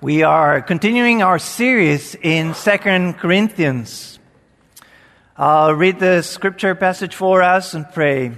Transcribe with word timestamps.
We 0.00 0.22
are 0.22 0.62
continuing 0.62 1.22
our 1.22 1.40
series 1.40 2.14
in 2.14 2.54
Second 2.54 3.14
Corinthians. 3.14 4.20
I'll 5.36 5.74
read 5.74 5.98
the 5.98 6.22
scripture 6.22 6.76
passage 6.76 7.16
for 7.16 7.42
us 7.42 7.74
and 7.74 7.84
pray 7.92 8.30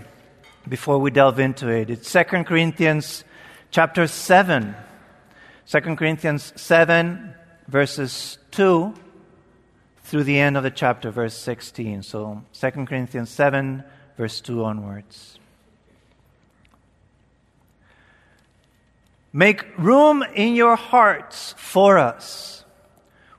before 0.67 0.99
we 0.99 1.11
delve 1.11 1.38
into 1.38 1.69
it. 1.69 1.91
It's 1.91 2.09
Second 2.09 2.46
Corinthians 2.46 3.25
chapter 3.71 4.07
7. 4.07 4.75
2 5.67 5.81
Corinthians 5.96 6.54
7 6.57 7.35
verses 7.69 8.38
2 8.53 8.95
through 10.04 10.24
the 10.24 10.38
end 10.38 10.56
of 10.56 10.63
the 10.63 10.71
chapter, 10.71 11.11
verse 11.11 11.37
16. 11.37 12.04
So 12.04 12.42
2 12.54 12.71
Corinthians 12.87 13.29
7 13.29 13.85
verse 14.17 14.40
2 14.40 14.65
onwards. 14.65 15.40
Make 19.33 19.78
room 19.78 20.24
in 20.34 20.55
your 20.55 20.77
hearts 20.77 21.55
for 21.56 21.98
us. 21.98 22.65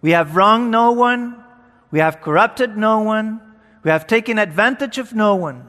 We 0.02 0.11
have 0.11 0.35
wronged 0.35 0.71
no 0.71 0.93
one. 0.93 1.43
We 1.91 1.99
have 1.99 2.21
corrupted 2.21 2.77
no 2.77 3.02
one. 3.02 3.41
We 3.83 3.91
have 3.91 4.07
taken 4.07 4.39
advantage 4.39 4.97
of 4.97 5.13
no 5.13 5.35
one. 5.35 5.67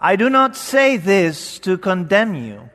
I 0.00 0.16
do 0.16 0.30
not 0.30 0.56
say 0.56 0.96
this 0.96 1.58
to 1.60 1.76
condemn 1.76 2.34
you, 2.34 2.70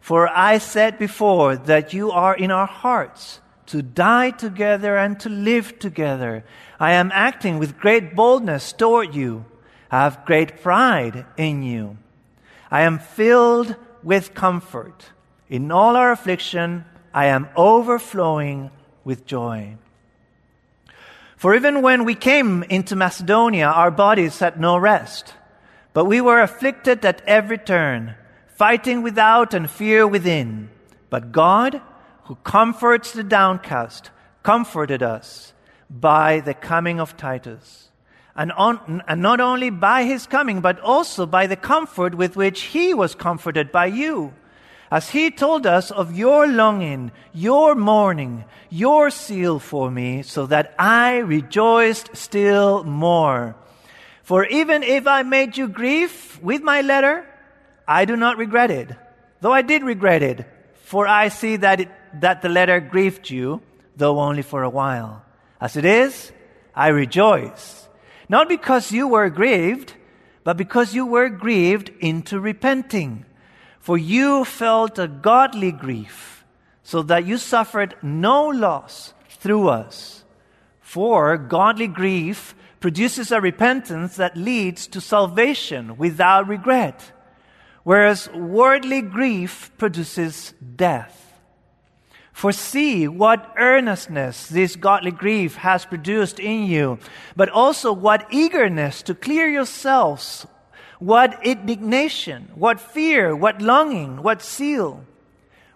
for 0.00 0.28
I 0.28 0.58
said 0.58 0.98
before 0.98 1.56
that 1.56 1.92
you 1.92 2.10
are 2.10 2.34
in 2.34 2.50
our 2.50 2.66
hearts 2.66 3.40
to 3.66 3.82
die 3.82 4.30
together 4.30 4.96
and 4.96 5.20
to 5.20 5.28
live 5.28 5.78
together. 5.78 6.44
I 6.80 6.92
am 6.92 7.12
acting 7.12 7.58
with 7.58 7.78
great 7.78 8.14
boldness 8.14 8.72
toward 8.72 9.14
you. 9.14 9.44
I 9.90 10.02
have 10.02 10.24
great 10.24 10.60
pride 10.62 11.26
in 11.36 11.62
you. 11.62 11.98
I 12.70 12.82
am 12.82 12.98
filled 12.98 13.76
with 14.02 14.34
comfort. 14.34 15.10
In 15.54 15.70
all 15.70 15.94
our 15.94 16.10
affliction, 16.10 16.84
I 17.14 17.26
am 17.26 17.48
overflowing 17.54 18.72
with 19.04 19.24
joy. 19.24 19.76
For 21.36 21.54
even 21.54 21.80
when 21.80 22.04
we 22.04 22.16
came 22.16 22.64
into 22.64 22.96
Macedonia, 22.96 23.66
our 23.66 23.92
bodies 23.92 24.40
had 24.40 24.58
no 24.58 24.76
rest, 24.76 25.32
but 25.92 26.06
we 26.06 26.20
were 26.20 26.40
afflicted 26.40 27.04
at 27.04 27.22
every 27.24 27.58
turn, 27.58 28.16
fighting 28.48 29.04
without 29.04 29.54
and 29.54 29.70
fear 29.70 30.08
within. 30.08 30.70
But 31.08 31.30
God, 31.30 31.80
who 32.24 32.34
comforts 32.42 33.12
the 33.12 33.22
downcast, 33.22 34.10
comforted 34.42 35.04
us 35.04 35.52
by 35.88 36.40
the 36.40 36.54
coming 36.54 36.98
of 36.98 37.16
Titus. 37.16 37.90
And, 38.34 38.50
on, 38.50 39.04
and, 39.06 39.22
not 39.22 39.38
only 39.38 39.70
by 39.70 40.02
his 40.02 40.26
coming, 40.26 40.60
but 40.60 40.80
also 40.80 41.26
by 41.26 41.46
the 41.46 41.54
comfort 41.54 42.16
with 42.16 42.34
which 42.34 42.62
he 42.74 42.92
was 42.92 43.14
comforted 43.14 43.70
by 43.70 43.86
you 43.86 44.34
as 44.94 45.10
he 45.10 45.28
told 45.28 45.66
us 45.66 45.90
of 45.90 46.16
your 46.16 46.46
longing, 46.46 47.10
your 47.32 47.74
mourning, 47.74 48.44
your 48.70 49.10
zeal 49.10 49.58
for 49.58 49.90
me, 49.90 50.22
so 50.22 50.46
that 50.46 50.72
I 50.78 51.16
rejoiced 51.16 52.14
still 52.14 52.84
more. 52.84 53.56
For 54.22 54.46
even 54.46 54.84
if 54.84 55.08
I 55.08 55.24
made 55.24 55.56
you 55.56 55.66
grieve 55.66 56.38
with 56.40 56.62
my 56.62 56.80
letter, 56.82 57.26
I 57.88 58.04
do 58.04 58.14
not 58.14 58.38
regret 58.38 58.70
it, 58.70 58.92
though 59.40 59.50
I 59.52 59.62
did 59.62 59.82
regret 59.82 60.22
it, 60.22 60.46
for 60.84 61.08
I 61.08 61.26
see 61.26 61.56
that, 61.56 61.80
it, 61.80 61.88
that 62.20 62.42
the 62.42 62.48
letter 62.48 62.78
grieved 62.78 63.28
you, 63.28 63.62
though 63.96 64.20
only 64.20 64.42
for 64.42 64.62
a 64.62 64.70
while. 64.70 65.24
As 65.60 65.76
it 65.76 65.84
is, 65.84 66.30
I 66.72 66.88
rejoice, 66.94 67.88
not 68.28 68.48
because 68.48 68.92
you 68.92 69.08
were 69.08 69.28
grieved, 69.28 69.94
but 70.44 70.56
because 70.56 70.94
you 70.94 71.04
were 71.04 71.30
grieved 71.30 71.90
into 71.98 72.38
repenting. 72.38 73.26
For 73.84 73.98
you 73.98 74.46
felt 74.46 74.98
a 74.98 75.06
godly 75.06 75.70
grief, 75.70 76.42
so 76.82 77.02
that 77.02 77.26
you 77.26 77.36
suffered 77.36 77.94
no 78.00 78.46
loss 78.46 79.12
through 79.28 79.68
us. 79.68 80.24
For 80.80 81.36
godly 81.36 81.88
grief 81.88 82.54
produces 82.80 83.30
a 83.30 83.42
repentance 83.42 84.16
that 84.16 84.38
leads 84.38 84.86
to 84.86 85.02
salvation 85.02 85.98
without 85.98 86.48
regret, 86.48 87.12
whereas 87.82 88.30
worldly 88.30 89.02
grief 89.02 89.70
produces 89.76 90.54
death. 90.76 91.34
For 92.32 92.52
see 92.52 93.06
what 93.06 93.52
earnestness 93.58 94.46
this 94.46 94.76
godly 94.76 95.10
grief 95.10 95.56
has 95.56 95.84
produced 95.84 96.40
in 96.40 96.64
you, 96.64 97.00
but 97.36 97.50
also 97.50 97.92
what 97.92 98.28
eagerness 98.30 99.02
to 99.02 99.14
clear 99.14 99.46
yourselves 99.46 100.46
what 100.98 101.44
indignation, 101.44 102.50
what 102.54 102.80
fear, 102.80 103.34
what 103.34 103.60
longing, 103.60 104.22
what 104.22 104.42
zeal, 104.42 105.04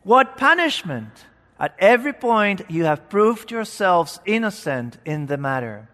what 0.03 0.37
punishment. 0.37 1.27
At 1.61 1.75
every 1.79 2.13
point, 2.13 2.63
you 2.69 2.85
have 2.85 3.09
proved 3.09 3.51
yourselves 3.51 4.21
innocent 4.25 4.99
in 5.05 5.27
the 5.27 5.37
matter. 5.37 5.89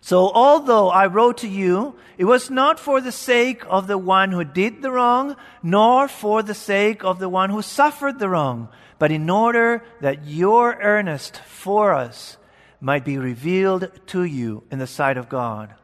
So, 0.00 0.30
although 0.32 0.88
I 0.88 1.06
wrote 1.06 1.38
to 1.38 1.48
you, 1.48 1.96
it 2.18 2.26
was 2.26 2.50
not 2.50 2.78
for 2.78 3.00
the 3.00 3.12
sake 3.12 3.64
of 3.68 3.86
the 3.86 3.98
one 3.98 4.30
who 4.30 4.44
did 4.44 4.82
the 4.82 4.92
wrong, 4.92 5.36
nor 5.62 6.06
for 6.06 6.42
the 6.42 6.54
sake 6.54 7.02
of 7.04 7.18
the 7.18 7.28
one 7.28 7.50
who 7.50 7.62
suffered 7.62 8.18
the 8.18 8.28
wrong, 8.28 8.68
but 8.98 9.10
in 9.10 9.28
order 9.28 9.82
that 10.00 10.24
your 10.24 10.78
earnest 10.80 11.38
for 11.38 11.92
us 11.92 12.36
might 12.80 13.04
be 13.04 13.18
revealed 13.18 13.90
to 14.06 14.22
you 14.22 14.62
in 14.70 14.78
the 14.78 14.86
sight 14.86 15.16
of 15.16 15.28
God. 15.28 15.74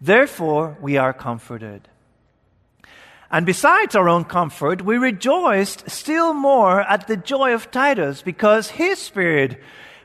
Therefore, 0.00 0.76
we 0.80 0.96
are 0.98 1.12
comforted. 1.12 1.88
And 3.30 3.46
besides 3.46 3.96
our 3.96 4.08
own 4.08 4.24
comfort, 4.24 4.82
we 4.82 4.98
rejoiced 4.98 5.90
still 5.90 6.32
more 6.32 6.80
at 6.82 7.06
the 7.06 7.16
joy 7.16 7.54
of 7.54 7.70
Titus 7.70 8.22
because 8.22 8.70
his 8.70 8.98
spirit 8.98 9.60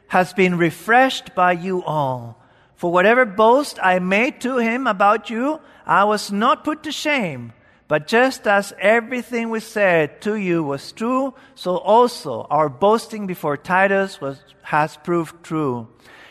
has 0.07 0.33
been 0.33 0.57
refreshed 0.57 1.35
by 1.35 1.51
you 1.51 1.83
all. 1.83 2.41
For 2.75 2.91
whatever 2.91 3.25
boast 3.25 3.77
I 3.81 3.99
made 3.99 4.41
to 4.41 4.57
him 4.57 4.87
about 4.87 5.29
you, 5.29 5.59
I 5.85 6.05
was 6.05 6.31
not 6.31 6.63
put 6.63 6.83
to 6.83 6.91
shame. 6.91 7.53
But 7.87 8.07
just 8.07 8.47
as 8.47 8.73
everything 8.79 9.49
we 9.49 9.59
said 9.59 10.21
to 10.21 10.35
you 10.35 10.63
was 10.63 10.93
true, 10.93 11.35
so 11.53 11.77
also 11.77 12.47
our 12.49 12.69
boasting 12.69 13.27
before 13.27 13.57
Titus 13.57 14.19
was, 14.21 14.39
has 14.63 14.97
proved 14.97 15.43
true. 15.43 15.89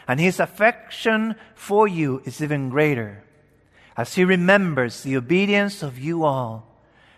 And 0.09 0.19
his 0.19 0.41
affection 0.41 1.37
for 1.55 1.87
you 1.87 2.23
is 2.25 2.43
even 2.43 2.71
greater 2.71 3.23
as 4.01 4.15
he 4.15 4.25
remembers 4.25 5.03
the 5.03 5.15
obedience 5.15 5.83
of 5.83 5.99
you 5.99 6.25
all, 6.25 6.67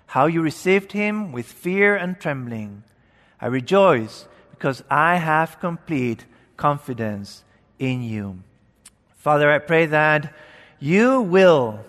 how 0.06 0.26
you 0.26 0.42
received 0.42 0.90
him 0.90 1.30
with 1.30 1.46
fear 1.46 1.94
and 1.94 2.18
trembling. 2.18 2.82
I 3.40 3.46
rejoice 3.46 4.26
because 4.50 4.82
I 4.90 5.14
have 5.14 5.60
complete 5.60 6.24
confidence 6.56 7.44
in 7.78 8.02
you. 8.02 8.42
Father, 9.14 9.48
I 9.48 9.60
pray 9.60 9.86
that 9.86 10.34
you 10.80 11.20
will 11.20 11.84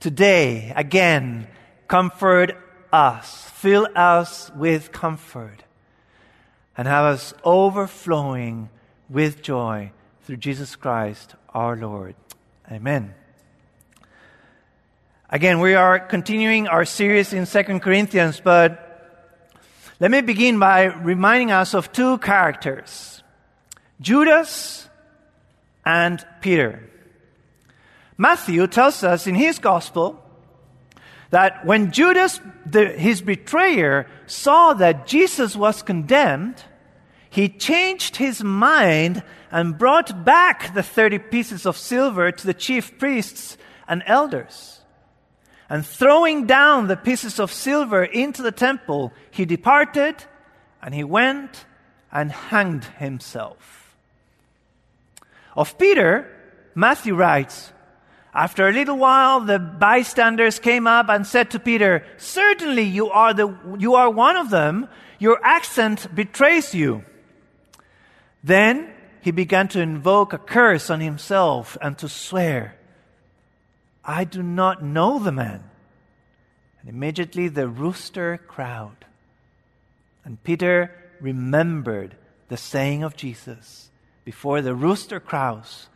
today 0.00 0.72
again 0.74 1.46
comfort 1.86 2.56
us, 2.90 3.50
fill 3.50 3.86
us 3.94 4.50
with 4.56 4.90
comfort, 4.90 5.64
and 6.78 6.88
have 6.88 7.04
us 7.04 7.34
overflowing 7.44 8.70
with 9.10 9.42
joy 9.42 9.92
through 10.22 10.38
Jesus 10.38 10.76
Christ 10.76 11.34
our 11.50 11.76
Lord. 11.76 12.14
Amen. 12.72 13.14
Again, 15.34 15.58
we 15.58 15.74
are 15.74 15.98
continuing 15.98 16.68
our 16.68 16.84
series 16.84 17.32
in 17.32 17.44
2 17.44 17.80
Corinthians, 17.80 18.38
but 18.38 19.50
let 19.98 20.12
me 20.12 20.20
begin 20.20 20.60
by 20.60 20.84
reminding 20.84 21.50
us 21.50 21.74
of 21.74 21.90
two 21.90 22.18
characters 22.18 23.20
Judas 24.00 24.88
and 25.84 26.24
Peter. 26.40 26.88
Matthew 28.16 28.64
tells 28.68 29.02
us 29.02 29.26
in 29.26 29.34
his 29.34 29.58
gospel 29.58 30.22
that 31.30 31.66
when 31.66 31.90
Judas, 31.90 32.38
the, 32.64 32.90
his 32.90 33.20
betrayer, 33.20 34.06
saw 34.26 34.72
that 34.74 35.08
Jesus 35.08 35.56
was 35.56 35.82
condemned, 35.82 36.62
he 37.28 37.48
changed 37.48 38.18
his 38.18 38.44
mind 38.44 39.24
and 39.50 39.76
brought 39.76 40.24
back 40.24 40.74
the 40.74 40.84
30 40.84 41.18
pieces 41.18 41.66
of 41.66 41.76
silver 41.76 42.30
to 42.30 42.46
the 42.46 42.54
chief 42.54 42.96
priests 43.00 43.58
and 43.88 44.04
elders. 44.06 44.82
And 45.74 45.84
throwing 45.84 46.46
down 46.46 46.86
the 46.86 46.96
pieces 46.96 47.40
of 47.40 47.52
silver 47.52 48.04
into 48.04 48.42
the 48.42 48.52
temple, 48.52 49.12
he 49.32 49.44
departed 49.44 50.14
and 50.80 50.94
he 50.94 51.02
went 51.02 51.66
and 52.12 52.30
hanged 52.30 52.84
himself. 52.84 53.96
Of 55.56 55.76
Peter, 55.76 56.30
Matthew 56.76 57.16
writes, 57.16 57.72
after 58.32 58.68
a 58.68 58.72
little 58.72 58.98
while, 58.98 59.40
the 59.40 59.58
bystanders 59.58 60.60
came 60.60 60.86
up 60.86 61.08
and 61.08 61.26
said 61.26 61.50
to 61.50 61.58
Peter, 61.58 62.06
Certainly 62.18 62.84
you 62.84 63.10
are, 63.10 63.34
the, 63.34 63.52
you 63.76 63.96
are 63.96 64.10
one 64.10 64.36
of 64.36 64.50
them. 64.50 64.86
Your 65.18 65.44
accent 65.44 66.06
betrays 66.14 66.72
you. 66.72 67.04
Then 68.44 68.92
he 69.22 69.32
began 69.32 69.66
to 69.74 69.80
invoke 69.80 70.32
a 70.32 70.38
curse 70.38 70.88
on 70.88 71.00
himself 71.00 71.76
and 71.82 71.98
to 71.98 72.08
swear. 72.08 72.76
I 74.04 74.24
do 74.24 74.42
not 74.42 74.82
know 74.82 75.18
the 75.18 75.32
man. 75.32 75.64
And 76.80 76.88
immediately 76.88 77.48
the 77.48 77.68
rooster 77.68 78.38
crowed. 78.46 79.06
And 80.24 80.42
Peter 80.44 80.94
remembered 81.20 82.16
the 82.48 82.56
saying 82.56 83.02
of 83.02 83.16
Jesus 83.16 83.90
before 84.24 84.60
the 84.60 84.74
rooster 84.74 85.20
crows, 85.20 85.88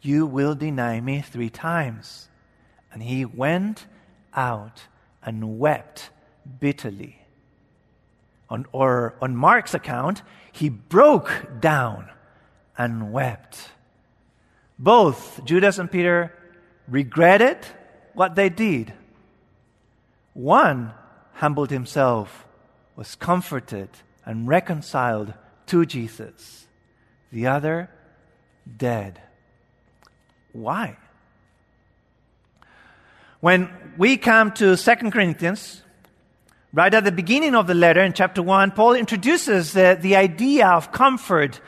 You 0.00 0.26
will 0.26 0.54
deny 0.54 1.00
me 1.00 1.20
three 1.20 1.50
times. 1.50 2.28
And 2.92 3.02
he 3.02 3.24
went 3.24 3.86
out 4.34 4.82
and 5.24 5.58
wept 5.58 6.10
bitterly. 6.60 7.20
On, 8.50 8.66
or 8.72 9.14
on 9.22 9.36
Mark's 9.36 9.74
account, 9.74 10.22
he 10.50 10.68
broke 10.68 11.60
down 11.60 12.10
and 12.76 13.12
wept. 13.12 13.70
Both 14.78 15.44
Judas 15.44 15.78
and 15.78 15.90
Peter 15.90 16.34
regretted 16.92 17.56
what 18.12 18.34
they 18.34 18.50
did. 18.50 18.92
One 20.34 20.92
humbled 21.32 21.70
himself, 21.70 22.46
was 22.94 23.14
comforted, 23.14 23.88
and 24.26 24.46
reconciled 24.46 25.32
to 25.66 25.86
Jesus. 25.86 26.66
The 27.32 27.46
other, 27.46 27.88
dead. 28.76 29.20
Why? 30.52 30.98
When 33.40 33.70
we 33.96 34.18
come 34.18 34.52
to 34.52 34.76
2 34.76 34.94
Corinthians, 35.10 35.82
right 36.74 36.92
at 36.92 37.04
the 37.04 37.10
beginning 37.10 37.54
of 37.54 37.66
the 37.66 37.74
letter 37.74 38.02
in 38.02 38.12
chapter 38.12 38.42
1, 38.42 38.72
Paul 38.72 38.94
introduces 38.94 39.72
the, 39.72 39.98
the 39.98 40.16
idea 40.16 40.68
of 40.68 40.92
comfort, 40.92 41.58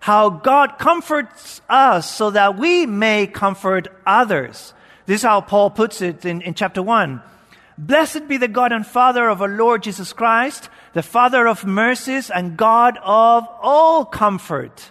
how 0.00 0.30
God 0.30 0.78
comforts 0.78 1.60
us 1.68 2.10
so 2.10 2.30
that 2.30 2.58
we 2.58 2.86
may 2.86 3.26
comfort 3.26 3.88
others. 4.06 4.72
This 5.06 5.20
is 5.20 5.22
how 5.22 5.42
Paul 5.42 5.70
puts 5.70 6.00
it 6.00 6.24
in, 6.24 6.40
in 6.40 6.54
chapter 6.54 6.82
1. 6.82 7.22
Blessed 7.76 8.26
be 8.26 8.38
the 8.38 8.48
God 8.48 8.72
and 8.72 8.86
Father 8.86 9.28
of 9.28 9.42
our 9.42 9.48
Lord 9.48 9.82
Jesus 9.82 10.12
Christ, 10.12 10.68
the 10.94 11.02
Father 11.02 11.46
of 11.46 11.66
mercies 11.66 12.30
and 12.30 12.56
God 12.56 12.98
of 13.02 13.46
all 13.60 14.04
comfort, 14.04 14.90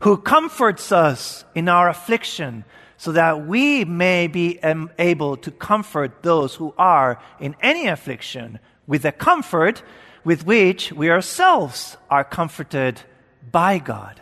who 0.00 0.16
comforts 0.16 0.90
us 0.90 1.44
in 1.54 1.68
our 1.68 1.88
affliction 1.88 2.64
so 2.96 3.12
that 3.12 3.46
we 3.46 3.84
may 3.84 4.28
be 4.28 4.60
able 4.98 5.36
to 5.36 5.50
comfort 5.50 6.22
those 6.22 6.54
who 6.54 6.72
are 6.78 7.20
in 7.38 7.54
any 7.60 7.86
affliction 7.86 8.58
with 8.86 9.02
the 9.02 9.12
comfort 9.12 9.82
with 10.24 10.46
which 10.46 10.92
we 10.92 11.10
ourselves 11.10 11.96
are 12.08 12.24
comforted 12.24 13.02
by 13.50 13.78
God. 13.78 14.20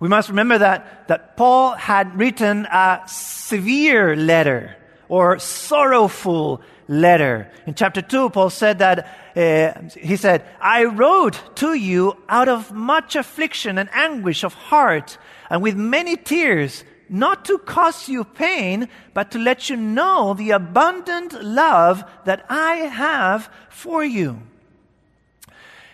We 0.00 0.08
must 0.08 0.28
remember 0.28 0.58
that, 0.58 1.08
that 1.08 1.36
Paul 1.36 1.72
had 1.72 2.18
written 2.18 2.66
a 2.66 3.02
severe 3.06 4.16
letter 4.16 4.76
or 5.08 5.38
sorrowful 5.38 6.60
letter. 6.88 7.50
In 7.66 7.74
chapter 7.74 8.02
2, 8.02 8.30
Paul 8.30 8.50
said 8.50 8.80
that, 8.80 9.08
uh, 9.36 9.98
he 9.98 10.16
said, 10.16 10.44
I 10.60 10.84
wrote 10.84 11.56
to 11.56 11.74
you 11.74 12.16
out 12.28 12.48
of 12.48 12.72
much 12.72 13.16
affliction 13.16 13.78
and 13.78 13.88
anguish 13.92 14.44
of 14.44 14.54
heart 14.54 15.16
and 15.48 15.62
with 15.62 15.76
many 15.76 16.16
tears, 16.16 16.84
not 17.08 17.44
to 17.46 17.58
cause 17.58 18.08
you 18.08 18.24
pain, 18.24 18.88
but 19.12 19.30
to 19.30 19.38
let 19.38 19.70
you 19.70 19.76
know 19.76 20.34
the 20.34 20.50
abundant 20.50 21.42
love 21.42 22.04
that 22.24 22.44
I 22.48 22.74
have 22.74 23.50
for 23.70 24.04
you. 24.04 24.42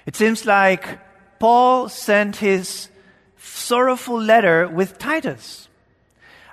It 0.07 0.17
seems 0.17 0.47
like 0.47 0.99
Paul 1.41 1.89
sent 1.89 2.37
his 2.37 2.89
sorrowful 3.39 4.21
letter 4.21 4.69
with 4.69 4.99
Titus 4.99 5.69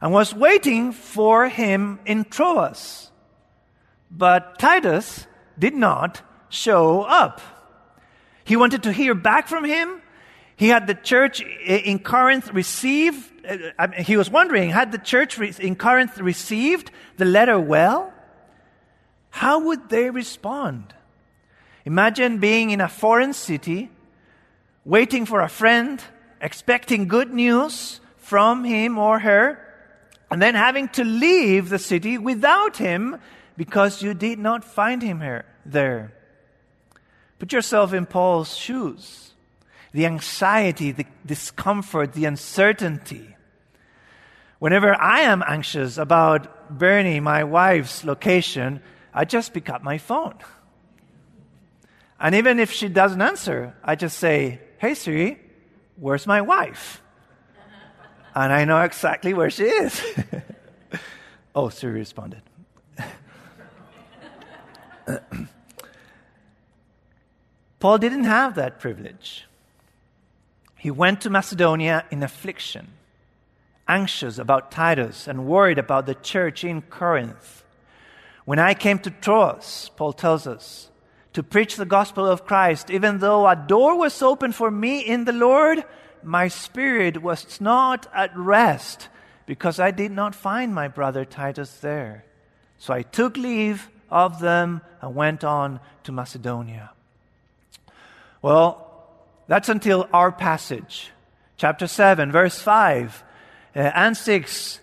and 0.01 0.12
was 0.12 0.34
waiting 0.34 0.94
for 0.94 1.50
him 1.50 2.00
in 2.06 2.24
Troas. 2.24 3.12
But 4.10 4.57
Titus 4.57 5.28
did 5.60 5.75
not 5.75 6.22
show 6.50 7.04
up. 7.04 7.42
He 8.45 8.56
wanted 8.56 8.84
to 8.84 8.94
hear 8.94 9.13
back 9.13 9.48
from 9.48 9.66
him, 9.66 10.01
he 10.56 10.69
had 10.69 10.88
the 10.88 10.95
church 10.95 11.42
in 11.42 12.00
Corinth 12.00 12.51
receive, 12.51 13.31
uh, 13.78 13.89
he 13.89 14.18
was 14.18 14.30
wondering, 14.30 14.72
had 14.72 14.92
the 14.92 14.98
church 14.98 15.38
in 15.38 15.75
Corinth 15.75 16.18
received 16.18 16.89
the 17.18 17.25
letter 17.25 17.60
well? 17.60 18.12
How 19.30 19.60
would 19.60 19.89
they 19.89 20.10
respond? 20.10 20.95
Imagine 21.86 22.39
being 22.39 22.72
in 22.72 22.81
a 22.81 22.89
foreign 22.89 23.34
city, 23.34 23.92
waiting 24.88 25.25
for 25.25 25.42
a 25.42 25.50
friend, 25.50 26.01
expecting 26.39 27.10
good 27.10 27.34
news 27.34 28.00
from 28.16 28.63
him 28.63 28.98
or 28.98 29.19
her, 29.19 29.60
and 30.31 30.42
then 30.42 30.56
having 30.56 30.88
to 30.88 31.04
leave 31.04 31.68
the 31.68 31.78
city 31.78 32.18
without 32.18 32.78
him 32.78 33.18
because 33.57 34.01
you 34.01 34.13
did 34.13 34.39
not 34.39 34.63
find 34.63 35.01
him 35.01 35.19
here, 35.19 35.44
there. 35.66 36.13
Put 37.38 37.51
yourself 37.51 37.94
in 37.94 38.06
Paul's 38.06 38.56
shoes 38.56 39.24
the 39.94 40.06
anxiety, 40.06 40.92
the 40.92 41.06
discomfort, 41.25 42.13
the 42.13 42.25
uncertainty. 42.25 43.36
Whenever 44.60 44.94
I 44.94 45.22
am 45.22 45.44
anxious 45.48 45.98
about 45.98 46.78
Bernie, 46.78 47.19
my 47.19 47.44
wife's 47.44 48.04
location, 48.04 48.81
I 49.12 49.25
just 49.25 49.54
pick 49.54 49.69
up 49.69 49.81
my 49.81 49.98
phone. 49.98 50.36
And 52.19 52.36
even 52.36 52.60
if 52.60 52.72
she 52.72 52.89
doesn't 52.89 53.22
answer, 53.22 53.75
I 53.84 53.95
just 53.95 54.19
say, 54.19 54.60
Hey 54.79 54.94
Siri, 54.94 55.39
where's 55.95 56.27
my 56.27 56.41
wife? 56.41 57.01
And 58.35 58.53
I 58.53 58.65
know 58.65 58.81
exactly 58.81 59.33
where 59.33 59.50
she 59.50 59.63
is. 59.63 60.00
oh, 61.56 61.69
Siri 61.69 62.00
responded. 62.00 62.44
Paul 67.79 67.97
didn't 67.97 68.25
have 68.25 68.53
that 68.56 68.79
privilege. 68.79 69.47
He 70.77 70.91
went 70.91 71.21
to 71.21 71.31
Macedonia 71.31 72.06
in 72.12 72.21
affliction, 72.21 72.89
anxious 73.88 74.38
about 74.38 74.69
Titus 74.71 75.27
and 75.27 75.47
worried 75.47 75.79
about 75.79 76.06
the 76.06 76.13
church 76.13 76.63
in 76.63 76.83
Corinth. 76.83 77.63
When 78.45 78.59
I 78.59 78.75
came 78.75 79.00
to 79.00 79.09
Troas, 79.09 79.89
Paul 79.95 80.13
tells 80.13 80.45
us, 80.45 80.91
to 81.38 81.44
preach 81.44 81.75
the 81.75 81.86
gospel 81.86 82.25
of 82.25 82.48
Christ, 82.48 82.89
even 82.89 83.19
though 83.19 83.48
a 83.48 83.56
door 83.56 83.95
was 83.95 84.24
open 84.24 84.51
for 84.51 84.72
me 84.72 85.01
in 85.01 85.25
the 85.25 85.31
Lord, 85.31 85.86
my 86.24 86.48
spirit 86.48 87.22
was 87.22 87.62
not 87.62 88.07
at 88.12 88.36
rest 88.36 89.07
because 89.45 89.80
I 89.80 89.92
did 89.92 90.12
not 90.12 90.34
find 90.34 90.74
my 90.74 90.88
brother 90.88 91.25
Titus 91.25 91.78
there. 91.78 92.25
So 92.80 92.92
I 92.92 93.04
took 93.04 93.38
leave 93.38 93.88
of 94.10 94.39
them 94.39 94.81
and 95.00 95.13
went 95.13 95.44
on 95.44 95.80
to 96.06 96.12
Macedonia. 96.12 96.89
Well, 98.42 99.06
that's 99.45 99.69
until 99.69 100.10
our 100.12 100.31
passage, 100.31 101.12
chapter 101.56 101.86
7, 101.86 102.32
verse 102.32 102.58
5 102.58 103.24
uh, 103.75 103.79
and 103.79 104.17
6. 104.17 104.79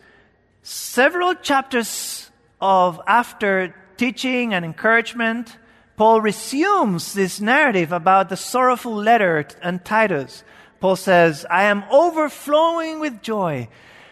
Several 0.63 1.35
chapters 1.35 2.31
of 2.61 3.01
after 3.09 3.75
teaching 3.97 4.55
and 4.55 4.65
encouragement, 4.65 5.57
Paul 5.97 6.21
resumes 6.21 7.13
this 7.15 7.41
narrative 7.41 7.93
about 7.93 8.29
the 8.29 8.37
sorrowful 8.37 8.95
letter 8.95 9.47
and 9.63 9.85
Titus. 9.85 10.43
Paul 10.81 10.97
says, 10.97 11.47
I 11.49 11.65
am 11.65 11.85
overflowing 11.91 12.99
with 12.99 13.23
joy. 13.23 13.69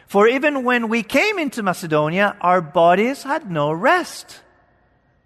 For 0.07 0.29
even 0.29 0.63
when 0.63 0.89
we 0.89 1.03
came 1.03 1.39
into 1.39 1.63
Macedonia, 1.63 2.37
our 2.41 2.61
bodies 2.61 3.25
had 3.25 3.51
no 3.51 3.73
rest. 3.73 4.41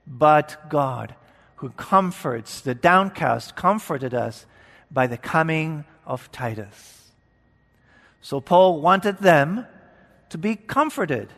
But 0.06 0.70
God, 0.70 1.14
who 1.56 1.70
comforts 1.70 2.60
the 2.60 2.74
downcast, 2.74 3.54
comforted 3.54 4.14
us 4.14 4.46
by 4.90 5.06
the 5.06 5.18
coming 5.18 5.84
of 6.06 6.30
Titus. 6.32 7.10
So 8.22 8.40
Paul 8.40 8.80
wanted 8.80 9.18
them 9.18 9.66
to 10.30 10.38
be 10.38 10.56
comforted 10.56 11.32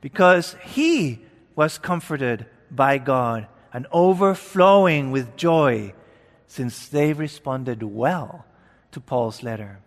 because 0.00 0.56
he 0.64 1.20
was 1.56 1.78
comforted 1.78 2.46
by 2.70 2.98
God 2.98 3.46
and 3.72 3.86
overflowing 3.92 5.10
with 5.10 5.36
joy 5.36 5.92
since 6.46 6.88
they 6.88 7.12
responded 7.12 7.82
well 7.82 8.44
to 8.92 9.00
Paul's 9.00 9.42
letter. 9.42 9.80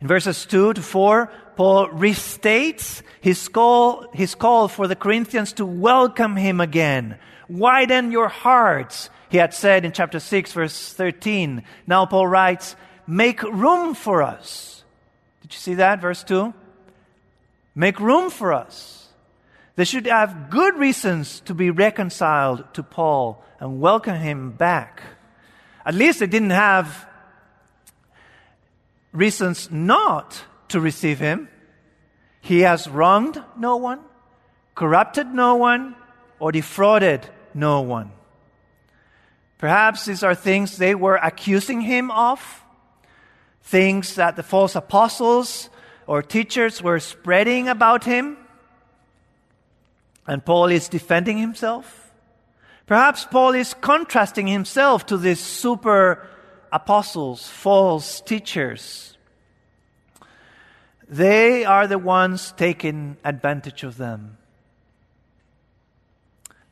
In 0.00 0.08
verses 0.08 0.44
2 0.44 0.74
to 0.74 0.82
4, 0.82 1.30
Paul 1.56 1.88
restates 1.88 3.02
his 3.20 3.48
call, 3.48 4.06
his 4.12 4.34
call 4.34 4.68
for 4.68 4.86
the 4.86 4.96
Corinthians 4.96 5.54
to 5.54 5.64
welcome 5.64 6.36
him 6.36 6.60
again. 6.60 7.18
Widen 7.48 8.12
your 8.12 8.28
hearts 8.28 9.08
he 9.28 9.38
had 9.38 9.54
said 9.54 9.84
in 9.84 9.92
chapter 9.92 10.20
6, 10.20 10.52
verse 10.52 10.92
13. 10.92 11.64
Now 11.86 12.06
Paul 12.06 12.26
writes, 12.26 12.76
Make 13.06 13.42
room 13.42 13.94
for 13.94 14.22
us. 14.22 14.84
Did 15.42 15.52
you 15.52 15.58
see 15.58 15.74
that? 15.74 16.00
Verse 16.00 16.22
2. 16.24 16.52
Make 17.74 18.00
room 18.00 18.30
for 18.30 18.52
us. 18.52 19.05
They 19.76 19.84
should 19.84 20.06
have 20.06 20.50
good 20.50 20.76
reasons 20.76 21.40
to 21.40 21.54
be 21.54 21.70
reconciled 21.70 22.64
to 22.74 22.82
Paul 22.82 23.44
and 23.60 23.80
welcome 23.80 24.16
him 24.16 24.52
back. 24.52 25.02
At 25.84 25.94
least 25.94 26.20
they 26.20 26.26
didn't 26.26 26.50
have 26.50 27.06
reasons 29.12 29.70
not 29.70 30.42
to 30.68 30.80
receive 30.80 31.18
him. 31.18 31.48
He 32.40 32.60
has 32.60 32.88
wronged 32.88 33.42
no 33.58 33.76
one, 33.76 34.00
corrupted 34.74 35.28
no 35.28 35.56
one, 35.56 35.94
or 36.38 36.52
defrauded 36.52 37.28
no 37.54 37.82
one. 37.82 38.12
Perhaps 39.58 40.06
these 40.06 40.22
are 40.22 40.34
things 40.34 40.76
they 40.76 40.94
were 40.94 41.16
accusing 41.16 41.80
him 41.80 42.10
of, 42.10 42.64
things 43.62 44.14
that 44.14 44.36
the 44.36 44.42
false 44.42 44.74
apostles 44.74 45.70
or 46.06 46.22
teachers 46.22 46.82
were 46.82 47.00
spreading 47.00 47.68
about 47.68 48.04
him. 48.04 48.36
And 50.26 50.44
Paul 50.44 50.66
is 50.66 50.88
defending 50.88 51.38
himself. 51.38 52.12
Perhaps 52.86 53.24
Paul 53.26 53.54
is 53.54 53.74
contrasting 53.74 54.46
himself 54.46 55.06
to 55.06 55.16
these 55.16 55.40
super 55.40 56.26
apostles, 56.72 57.48
false 57.48 58.20
teachers. 58.20 59.16
They 61.08 61.64
are 61.64 61.86
the 61.86 61.98
ones 61.98 62.52
taking 62.56 63.16
advantage 63.24 63.84
of 63.84 63.96
them. 63.96 64.38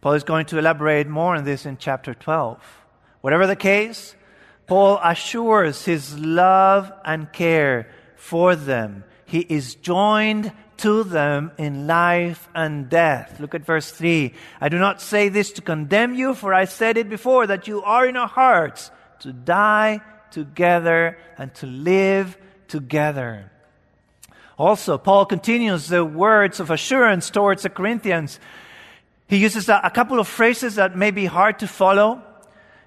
Paul 0.00 0.14
is 0.14 0.24
going 0.24 0.46
to 0.46 0.58
elaborate 0.58 1.08
more 1.08 1.36
on 1.36 1.44
this 1.44 1.64
in 1.64 1.78
chapter 1.78 2.14
12. 2.14 2.58
Whatever 3.22 3.46
the 3.46 3.56
case, 3.56 4.14
Paul 4.66 5.00
assures 5.02 5.84
his 5.84 6.18
love 6.18 6.92
and 7.04 7.32
care 7.32 7.90
for 8.16 8.54
them. 8.54 9.04
He 9.24 9.40
is 9.40 9.74
joined 9.76 10.52
to 10.78 11.04
them 11.04 11.52
in 11.58 11.86
life 11.86 12.48
and 12.54 12.88
death. 12.88 13.38
Look 13.40 13.54
at 13.54 13.64
verse 13.64 13.90
3. 13.90 14.32
I 14.60 14.68
do 14.68 14.78
not 14.78 15.00
say 15.00 15.28
this 15.28 15.52
to 15.52 15.62
condemn 15.62 16.14
you, 16.14 16.34
for 16.34 16.52
I 16.52 16.64
said 16.64 16.96
it 16.96 17.08
before 17.08 17.46
that 17.46 17.68
you 17.68 17.82
are 17.82 18.06
in 18.06 18.16
our 18.16 18.28
hearts 18.28 18.90
to 19.20 19.32
die 19.32 20.00
together 20.30 21.18
and 21.38 21.54
to 21.54 21.66
live 21.66 22.36
together. 22.68 23.50
Also, 24.58 24.98
Paul 24.98 25.26
continues 25.26 25.88
the 25.88 26.04
words 26.04 26.60
of 26.60 26.70
assurance 26.70 27.30
towards 27.30 27.62
the 27.62 27.70
Corinthians. 27.70 28.38
He 29.28 29.38
uses 29.38 29.68
a, 29.68 29.90
couple 29.92 30.20
of 30.20 30.28
phrases 30.28 30.76
that 30.76 30.96
may 30.96 31.10
be 31.10 31.26
hard 31.26 31.58
to 31.60 31.66
follow. 31.66 32.22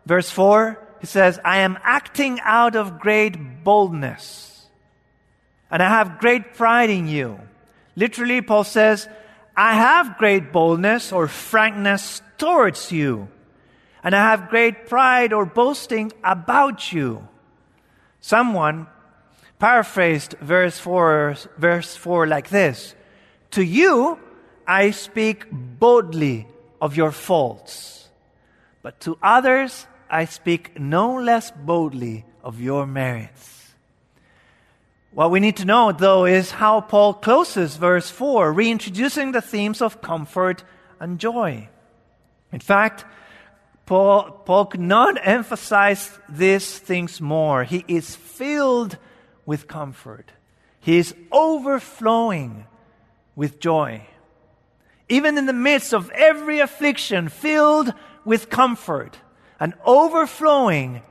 Verse 0.06 0.30
4, 0.30 0.80
he 1.02 1.08
says, 1.08 1.40
I 1.44 1.60
am 1.60 1.78
acting 1.84 2.40
out 2.42 2.76
of 2.76 3.00
great 3.00 3.64
boldness, 3.64 4.66
and 5.70 5.84
I 5.84 5.90
have 5.90 6.20
great 6.20 6.54
pride 6.54 6.90
in 6.90 7.08
you. 7.08 7.40
Literally, 7.98 8.42
Paul 8.42 8.64
says, 8.64 9.10
I 9.56 9.74
have 9.74 10.20
great 10.20 10.54
boldness 10.54 11.12
or 11.12 11.28
frankness 11.28 12.22
towards 12.38 12.92
you, 12.92 13.28
and 14.04 14.16
I 14.16 14.20
have 14.20 14.50
great 14.50 14.86
pride 14.86 15.34
or 15.34 15.48
boasting 15.48 16.14
about 16.24 16.94
you. 16.94 17.28
Someone 18.22 18.86
paraphrased 19.58 20.36
verse 20.40 20.78
4, 20.78 21.38
verse 21.58 21.96
4 21.96 22.28
like 22.28 22.50
this 22.50 22.94
To 23.52 23.64
you, 23.64 24.20
I 24.68 24.92
speak 24.92 25.48
boldly 25.52 26.46
of 26.80 26.96
your 26.96 27.12
faults, 27.12 28.10
but 28.84 29.00
to 29.02 29.18
others, 29.24 29.88
I 30.08 30.26
speak 30.26 30.80
no 30.80 31.16
less 31.16 31.50
boldly 31.50 32.26
of 32.44 32.62
your 32.62 32.86
merits. 32.86 33.57
What 35.18 35.32
we 35.32 35.40
need 35.40 35.58
to 35.58 35.66
know, 35.66 35.92
though, 35.92 36.26
is 36.26 36.52
how 36.52 36.80
Paul 36.80 37.16
closes 37.16 37.76
verse 37.76 38.08
4, 38.08 38.54
reintroducing 38.54 39.32
the 39.32 39.42
themes 39.42 39.82
of 39.82 40.00
comfort 40.00 40.64
and 41.00 41.18
joy. 41.18 41.70
In 42.52 42.60
fact, 42.60 43.04
Paul, 43.88 44.30
Paul 44.46 44.68
could 44.68 44.80
not 44.80 45.18
emphasize 45.26 46.12
these 46.30 46.78
things 46.78 47.20
more. 47.20 47.64
He 47.64 47.84
is 47.88 48.16
filled 48.16 49.00
with 49.44 49.68
comfort, 49.68 50.34
he 50.80 51.00
is 51.00 51.16
overflowing 51.32 52.68
with 53.36 53.60
joy. 53.60 54.06
Even 55.10 55.40
in 55.40 55.48
the 55.48 55.52
midst 55.52 55.96
of 55.96 56.12
every 56.12 56.60
affliction, 56.60 57.30
filled 57.30 57.92
with 58.24 58.52
comfort 58.52 59.18
and 59.60 59.74
overflowing 59.84 61.02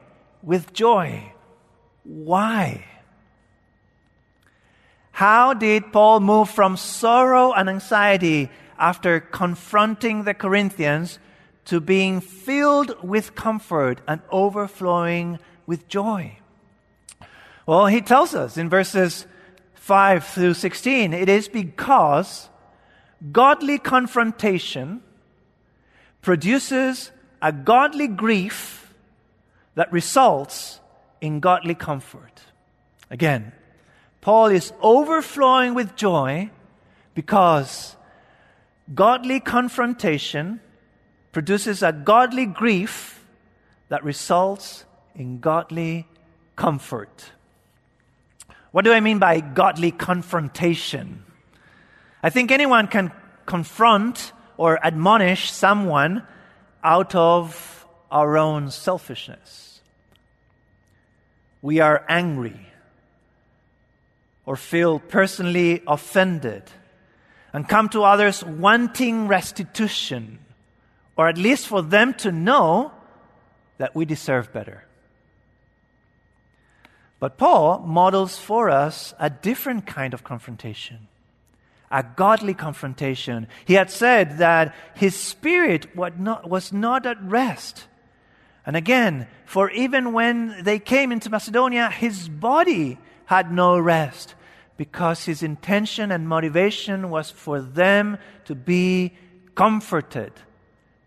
with 0.44 0.72
joy. 0.72 1.32
Why? 2.04 2.84
How 5.16 5.54
did 5.54 5.94
Paul 5.94 6.20
move 6.20 6.50
from 6.50 6.76
sorrow 6.76 7.54
and 7.54 7.70
anxiety 7.70 8.50
after 8.78 9.18
confronting 9.18 10.24
the 10.24 10.34
Corinthians 10.34 11.18
to 11.64 11.80
being 11.80 12.20
filled 12.20 13.02
with 13.02 13.34
comfort 13.34 14.02
and 14.06 14.20
overflowing 14.30 15.38
with 15.64 15.88
joy? 15.88 16.36
Well, 17.64 17.86
he 17.86 18.02
tells 18.02 18.34
us 18.34 18.58
in 18.58 18.68
verses 18.68 19.26
5 19.76 20.22
through 20.22 20.52
16 20.52 21.14
it 21.14 21.30
is 21.30 21.48
because 21.48 22.50
godly 23.32 23.78
confrontation 23.78 25.00
produces 26.20 27.10
a 27.40 27.52
godly 27.52 28.08
grief 28.08 28.92
that 29.76 29.90
results 29.90 30.78
in 31.22 31.40
godly 31.40 31.74
comfort. 31.74 32.42
Again, 33.10 33.52
Paul 34.26 34.46
is 34.46 34.72
overflowing 34.82 35.74
with 35.74 35.94
joy 35.94 36.50
because 37.14 37.94
godly 38.92 39.38
confrontation 39.38 40.60
produces 41.30 41.80
a 41.80 41.92
godly 41.92 42.44
grief 42.44 43.24
that 43.88 44.02
results 44.02 44.84
in 45.14 45.38
godly 45.38 46.08
comfort. 46.56 47.30
What 48.72 48.84
do 48.84 48.92
I 48.92 48.98
mean 48.98 49.20
by 49.20 49.38
godly 49.38 49.92
confrontation? 49.92 51.22
I 52.20 52.30
think 52.30 52.50
anyone 52.50 52.88
can 52.88 53.12
confront 53.46 54.32
or 54.56 54.84
admonish 54.84 55.52
someone 55.52 56.26
out 56.82 57.14
of 57.14 57.86
our 58.10 58.36
own 58.36 58.72
selfishness. 58.72 59.82
We 61.62 61.78
are 61.78 62.04
angry 62.08 62.66
or 64.46 64.56
feel 64.56 64.98
personally 64.98 65.82
offended 65.86 66.62
and 67.52 67.68
come 67.68 67.88
to 67.90 68.04
others 68.04 68.42
wanting 68.44 69.28
restitution, 69.28 70.38
or 71.16 71.28
at 71.28 71.36
least 71.36 71.66
for 71.66 71.82
them 71.82 72.14
to 72.14 72.30
know 72.30 72.92
that 73.78 73.94
we 73.94 74.04
deserve 74.04 74.52
better. 74.52 74.84
But 77.18 77.38
Paul 77.38 77.78
models 77.80 78.38
for 78.38 78.70
us 78.70 79.14
a 79.18 79.30
different 79.30 79.86
kind 79.86 80.14
of 80.14 80.22
confrontation, 80.22 81.08
a 81.90 82.02
godly 82.04 82.54
confrontation. 82.54 83.48
He 83.64 83.74
had 83.74 83.90
said 83.90 84.38
that 84.38 84.74
his 84.94 85.16
spirit 85.16 85.96
was 85.96 86.72
not 86.72 87.06
at 87.06 87.22
rest. 87.22 87.86
And 88.66 88.76
again, 88.76 89.28
for 89.46 89.70
even 89.70 90.12
when 90.12 90.62
they 90.62 90.78
came 90.78 91.10
into 91.10 91.30
Macedonia, 91.30 91.88
his 91.88 92.28
body 92.28 92.98
had 93.26 93.52
no 93.52 93.78
rest 93.78 94.34
because 94.76 95.24
his 95.24 95.42
intention 95.42 96.10
and 96.10 96.28
motivation 96.28 97.10
was 97.10 97.30
for 97.30 97.60
them 97.60 98.18
to 98.44 98.54
be 98.54 99.12
comforted 99.54 100.32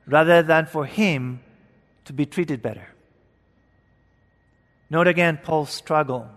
rather 0.05 0.41
than 0.41 0.65
for 0.65 0.85
him 0.85 1.39
to 2.05 2.13
be 2.13 2.25
treated 2.25 2.61
better. 2.61 2.87
Note 4.89 5.07
again 5.07 5.39
Paul's 5.41 5.69
struggle. 5.69 6.29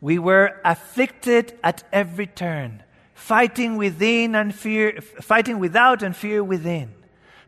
We 0.00 0.18
were 0.18 0.60
afflicted 0.64 1.58
at 1.62 1.84
every 1.92 2.26
turn, 2.26 2.82
fighting 3.14 3.76
within 3.76 4.34
and 4.34 4.54
fear, 4.54 5.00
fighting 5.00 5.58
without 5.58 6.02
and 6.02 6.16
fear 6.16 6.42
within. 6.42 6.94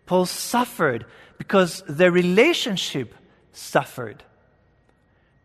Paul 0.06 0.26
suffered 0.26 1.06
because 1.38 1.82
the 1.88 2.10
relationship 2.12 3.14
suffered. 3.52 4.22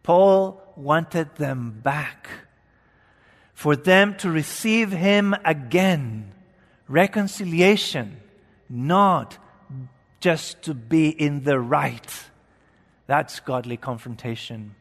Paul 0.04 0.62
wanted 0.78 1.36
them 1.36 1.80
back 1.84 2.30
for 3.54 3.76
them 3.76 4.16
to 4.16 4.30
receive 4.30 4.92
him 4.92 5.36
again. 5.44 6.32
Reconciliation, 6.88 8.18
not 8.70 9.38
just 10.20 10.62
to 10.64 10.74
be 10.74 11.10
in 11.10 11.44
the 11.44 11.60
right. 11.60 12.30
That's 13.08 13.40
godly 13.40 13.78
confrontation. 13.78 14.76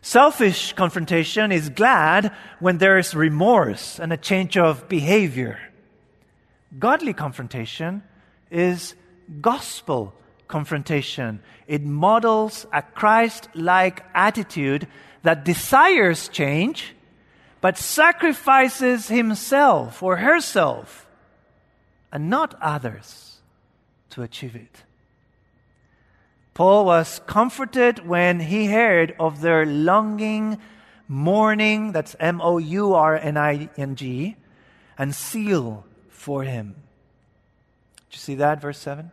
Selfish 0.00 0.72
confrontation 0.74 1.52
is 1.52 1.68
glad 1.68 2.32
when 2.60 2.78
there 2.78 2.98
is 2.98 3.14
remorse 3.14 3.98
and 3.98 4.12
a 4.12 4.16
change 4.16 4.56
of 4.56 4.88
behavior. 4.88 5.58
Godly 6.78 7.12
confrontation 7.12 8.02
is 8.50 8.94
gospel 9.40 10.14
confrontation. 10.48 11.40
It 11.66 11.82
models 11.82 12.66
a 12.72 12.82
Christ 12.82 13.48
like 13.54 14.04
attitude 14.14 14.86
that 15.22 15.44
desires 15.44 16.28
change 16.28 16.94
but 17.64 17.78
sacrifices 17.78 19.08
himself 19.08 20.02
or 20.02 20.18
herself 20.18 21.08
and 22.12 22.28
not 22.28 22.54
others 22.60 23.40
to 24.10 24.20
achieve 24.20 24.54
it. 24.54 24.82
Paul 26.52 26.84
was 26.84 27.22
comforted 27.26 28.06
when 28.06 28.40
he 28.40 28.66
heard 28.66 29.16
of 29.18 29.40
their 29.40 29.64
longing, 29.64 30.58
mourning, 31.08 31.92
that's 31.92 32.14
M 32.20 32.42
O 32.42 32.58
U 32.58 32.92
R 32.92 33.16
N 33.16 33.38
I 33.38 33.70
N 33.78 33.96
G, 33.96 34.36
and 34.98 35.14
zeal 35.14 35.86
for 36.10 36.42
him. 36.42 36.76
Did 38.10 38.16
you 38.16 38.18
see 38.18 38.34
that, 38.34 38.60
verse 38.60 38.78
7? 38.78 39.10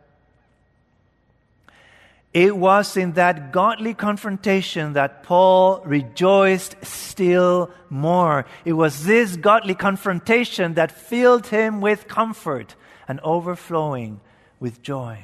It 2.32 2.56
was 2.56 2.96
in 2.96 3.12
that 3.12 3.52
godly 3.52 3.92
confrontation 3.92 4.94
that 4.94 5.22
Paul 5.22 5.82
rejoiced 5.84 6.76
still 6.82 7.70
more. 7.90 8.46
It 8.64 8.72
was 8.72 9.04
this 9.04 9.36
godly 9.36 9.74
confrontation 9.74 10.74
that 10.74 10.90
filled 10.90 11.48
him 11.48 11.82
with 11.82 12.08
comfort 12.08 12.74
and 13.06 13.20
overflowing 13.20 14.20
with 14.58 14.80
joy. 14.80 15.18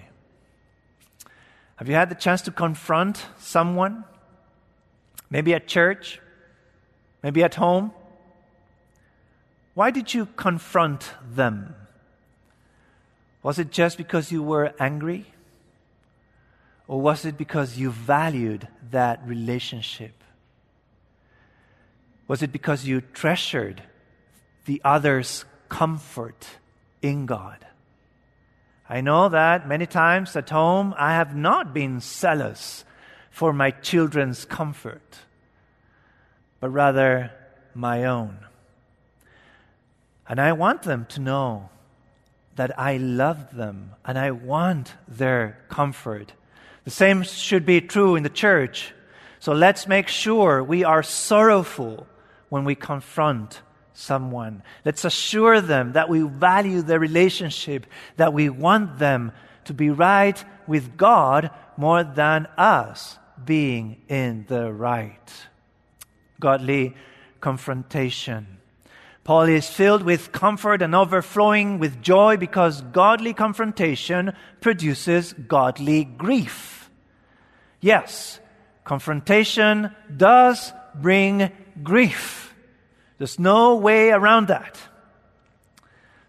Have 1.76 1.88
you 1.88 1.94
had 1.94 2.10
the 2.10 2.14
chance 2.14 2.42
to 2.42 2.50
confront 2.50 3.24
someone? 3.38 4.04
Maybe 5.30 5.54
at 5.54 5.66
church, 5.66 6.20
maybe 7.22 7.42
at 7.42 7.54
home? 7.54 7.92
Why 9.72 9.90
did 9.90 10.12
you 10.12 10.26
confront 10.26 11.12
them? 11.24 11.74
Was 13.42 13.58
it 13.58 13.70
just 13.70 13.96
because 13.96 14.30
you 14.32 14.42
were 14.42 14.74
angry? 14.78 15.26
Or 16.88 17.00
was 17.00 17.26
it 17.26 17.36
because 17.36 17.76
you 17.76 17.90
valued 17.90 18.66
that 18.90 19.20
relationship? 19.26 20.24
Was 22.26 22.42
it 22.42 22.50
because 22.50 22.86
you 22.86 23.02
treasured 23.02 23.82
the 24.64 24.80
other's 24.84 25.44
comfort 25.68 26.46
in 27.02 27.26
God? 27.26 27.66
I 28.88 29.02
know 29.02 29.28
that 29.28 29.68
many 29.68 29.84
times 29.84 30.34
at 30.34 30.48
home 30.48 30.94
I 30.96 31.12
have 31.12 31.36
not 31.36 31.74
been 31.74 32.00
zealous 32.00 32.86
for 33.30 33.52
my 33.52 33.70
children's 33.70 34.46
comfort, 34.46 35.18
but 36.58 36.70
rather 36.70 37.30
my 37.74 38.04
own. 38.04 38.38
And 40.26 40.40
I 40.40 40.52
want 40.52 40.82
them 40.82 41.04
to 41.10 41.20
know 41.20 41.68
that 42.56 42.78
I 42.78 42.96
love 42.96 43.54
them 43.54 43.92
and 44.06 44.18
I 44.18 44.30
want 44.30 44.94
their 45.06 45.58
comfort. 45.68 46.32
The 46.88 46.94
same 46.94 47.22
should 47.22 47.66
be 47.66 47.82
true 47.82 48.16
in 48.16 48.22
the 48.22 48.30
church. 48.30 48.94
So 49.40 49.52
let's 49.52 49.86
make 49.86 50.08
sure 50.08 50.64
we 50.64 50.84
are 50.84 51.02
sorrowful 51.02 52.06
when 52.48 52.64
we 52.64 52.74
confront 52.74 53.60
someone. 53.92 54.62
Let's 54.86 55.04
assure 55.04 55.60
them 55.60 55.92
that 55.92 56.08
we 56.08 56.22
value 56.22 56.80
their 56.80 56.98
relationship, 56.98 57.84
that 58.16 58.32
we 58.32 58.48
want 58.48 58.98
them 58.98 59.32
to 59.66 59.74
be 59.74 59.90
right 59.90 60.42
with 60.66 60.96
God 60.96 61.50
more 61.76 62.04
than 62.04 62.46
us 62.56 63.18
being 63.44 64.00
in 64.08 64.46
the 64.48 64.72
right. 64.72 65.30
Godly 66.40 66.96
confrontation. 67.42 68.46
Paul 69.24 69.42
is 69.42 69.68
filled 69.68 70.04
with 70.04 70.32
comfort 70.32 70.80
and 70.80 70.94
overflowing 70.94 71.80
with 71.80 72.00
joy 72.00 72.38
because 72.38 72.80
godly 72.80 73.34
confrontation 73.34 74.32
produces 74.62 75.34
godly 75.34 76.04
grief. 76.04 76.77
Yes, 77.80 78.40
confrontation 78.84 79.94
does 80.14 80.72
bring 80.94 81.50
grief. 81.82 82.54
There's 83.18 83.38
no 83.38 83.76
way 83.76 84.10
around 84.10 84.48
that. 84.48 84.78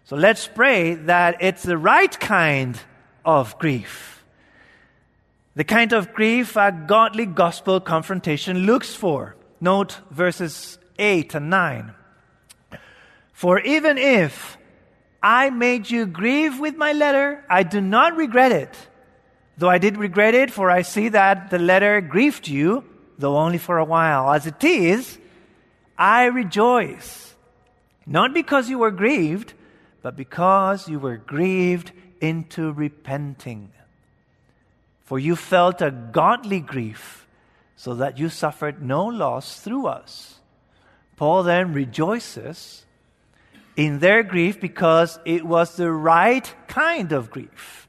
So 0.04 0.16
let's 0.16 0.48
pray 0.48 0.94
that 0.94 1.36
it's 1.40 1.62
the 1.62 1.78
right 1.78 2.18
kind 2.18 2.78
of 3.24 3.58
grief. 3.58 4.24
The 5.54 5.64
kind 5.64 5.92
of 5.92 6.12
grief 6.12 6.56
a 6.56 6.72
godly 6.72 7.26
gospel 7.26 7.80
confrontation 7.80 8.66
looks 8.66 8.94
for. 8.94 9.36
Note 9.60 10.00
verses 10.10 10.78
8 10.98 11.34
and 11.34 11.50
9. 11.50 11.94
For 13.32 13.60
even 13.60 13.98
if 13.98 14.58
I 15.22 15.50
made 15.50 15.90
you 15.90 16.06
grieve 16.06 16.58
with 16.58 16.76
my 16.76 16.92
letter, 16.92 17.44
I 17.48 17.62
do 17.62 17.80
not 17.80 18.16
regret 18.16 18.52
it. 18.52 18.74
Though 19.60 19.68
I 19.68 19.76
did 19.76 19.98
regret 19.98 20.32
it, 20.32 20.50
for 20.50 20.70
I 20.70 20.80
see 20.80 21.10
that 21.10 21.50
the 21.50 21.58
letter 21.58 22.00
grieved 22.00 22.48
you, 22.48 22.82
though 23.18 23.36
only 23.36 23.58
for 23.58 23.76
a 23.76 23.84
while. 23.84 24.32
As 24.32 24.46
it 24.46 24.64
is, 24.64 25.18
I 25.98 26.24
rejoice, 26.24 27.34
not 28.06 28.32
because 28.32 28.70
you 28.70 28.78
were 28.78 28.90
grieved, 28.90 29.52
but 30.00 30.16
because 30.16 30.88
you 30.88 30.98
were 30.98 31.18
grieved 31.18 31.92
into 32.22 32.72
repenting. 32.72 33.70
For 35.04 35.18
you 35.18 35.36
felt 35.36 35.82
a 35.82 35.90
godly 35.90 36.60
grief, 36.60 37.26
so 37.76 37.92
that 37.96 38.16
you 38.16 38.30
suffered 38.30 38.82
no 38.82 39.04
loss 39.04 39.60
through 39.60 39.88
us. 39.88 40.40
Paul 41.16 41.42
then 41.42 41.74
rejoices 41.74 42.86
in 43.76 43.98
their 43.98 44.22
grief 44.22 44.58
because 44.58 45.18
it 45.26 45.44
was 45.44 45.76
the 45.76 45.92
right 45.92 46.50
kind 46.66 47.12
of 47.12 47.30
grief. 47.30 47.79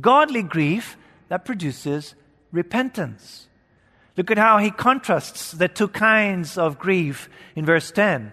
Godly 0.00 0.42
grief 0.42 0.96
that 1.28 1.44
produces 1.44 2.14
repentance. 2.52 3.48
Look 4.16 4.30
at 4.30 4.38
how 4.38 4.58
he 4.58 4.70
contrasts 4.70 5.52
the 5.52 5.68
two 5.68 5.88
kinds 5.88 6.58
of 6.58 6.78
grief 6.78 7.28
in 7.54 7.64
verse 7.64 7.90
10. 7.90 8.32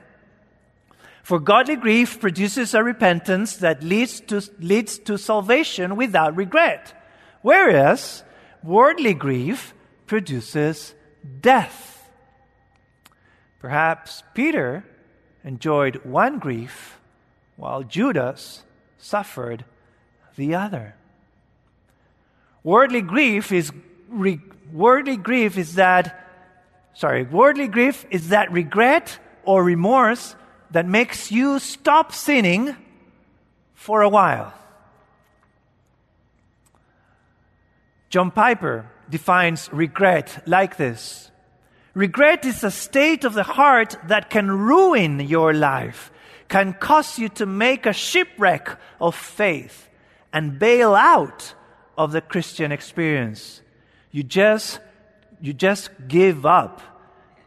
For 1.23 1.39
godly 1.39 1.75
grief 1.75 2.19
produces 2.19 2.73
a 2.73 2.83
repentance 2.83 3.57
that 3.57 3.83
leads 3.83 4.19
to, 4.21 4.41
leads 4.59 4.99
to 4.99 5.17
salvation 5.17 5.95
without 5.95 6.35
regret, 6.35 6.93
whereas 7.41 8.23
worldly 8.63 9.13
grief 9.13 9.73
produces 10.05 10.93
death. 11.41 12.09
Perhaps 13.59 14.23
Peter 14.33 14.85
enjoyed 15.43 16.03
one 16.05 16.37
grief 16.37 16.99
while 17.55 17.83
Judas 17.83 18.63
suffered 18.97 19.65
the 20.35 20.53
other. 20.53 20.95
Worldly 22.65 23.03
grief 23.03 23.51
is 23.51 23.71
re- 24.09 24.41
worldly 24.73 25.17
grief 25.17 25.55
is 25.55 25.75
that, 25.75 26.27
sorry, 26.95 27.21
worldly 27.21 27.67
grief 27.67 28.07
is 28.09 28.29
that 28.29 28.51
regret 28.51 29.19
or 29.43 29.63
remorse 29.63 30.35
that 30.71 30.87
makes 30.87 31.31
you 31.31 31.59
stop 31.59 32.11
sinning 32.11 32.75
for 33.75 34.01
a 34.01 34.09
while. 34.09 34.51
John 38.09 38.31
Piper 38.31 38.89
defines 39.11 39.71
regret 39.71 40.41
like 40.47 40.75
this 40.77 41.29
Regret 41.93 42.45
is 42.45 42.63
a 42.63 42.71
state 42.71 43.25
of 43.25 43.35
the 43.35 43.43
heart 43.43 43.95
that 44.07 44.31
can 44.31 44.49
ruin 44.49 45.19
your 45.19 45.53
life, 45.53 46.11
can 46.47 46.73
cause 46.73 47.19
you 47.19 47.29
to 47.29 47.45
make 47.45 47.85
a 47.85 47.93
shipwreck 47.93 48.75
of 48.99 49.13
faith 49.13 49.87
and 50.33 50.57
bail 50.57 50.95
out 50.95 51.53
of 51.97 52.11
the 52.11 52.21
Christian 52.21 52.71
experience. 52.71 53.61
You 54.11 54.23
just 54.23 54.79
you 55.41 55.53
just 55.53 55.89
give 56.07 56.45
up 56.45 56.81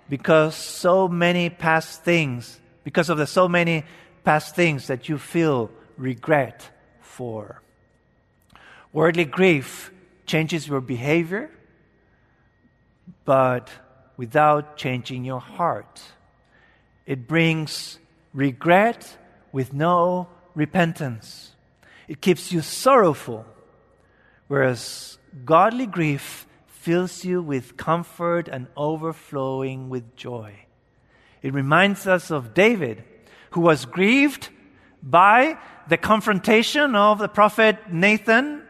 because 0.09 0.55
so 0.55 1.09
many 1.09 1.51
past 1.51 2.05
things 2.05 2.61
because 2.85 3.09
of 3.09 3.19
the 3.19 3.27
so 3.27 3.49
many 3.49 3.85
past 4.25 4.55
things 4.55 4.87
that 4.87 5.09
you 5.09 5.19
feel 5.19 5.71
regret 5.97 6.69
for. 7.01 7.63
Worldly 8.93 9.25
grief 9.25 9.91
changes 10.27 10.69
your 10.69 10.81
behavior 10.81 11.51
but 13.25 13.71
without 14.17 14.77
changing 14.77 15.25
your 15.25 15.41
heart. 15.41 16.03
It 17.07 17.27
brings 17.27 17.99
regret 18.33 19.17
with 19.53 19.73
no 19.73 20.29
repentance. 20.55 21.53
It 22.07 22.21
keeps 22.21 22.53
you 22.53 22.63
sorrowful 22.63 23.45
whereas 24.49 25.19
godly 25.45 25.87
grief 25.87 26.47
fills 26.67 27.25
you 27.25 27.43
with 27.43 27.77
comfort 27.77 28.49
and 28.49 28.67
overflowing 28.77 29.89
with 29.89 30.17
joy. 30.17 30.55
It 31.43 31.55
reminds 31.55 32.07
us 32.07 32.31
of 32.31 32.55
David, 32.55 33.05
who 33.51 33.61
was 33.61 33.85
grieved 33.85 34.49
by 35.03 35.59
the 35.89 35.97
confrontation 35.97 36.95
of 36.95 37.19
the 37.19 37.29
prophet 37.29 37.93
Nathan 37.93 38.63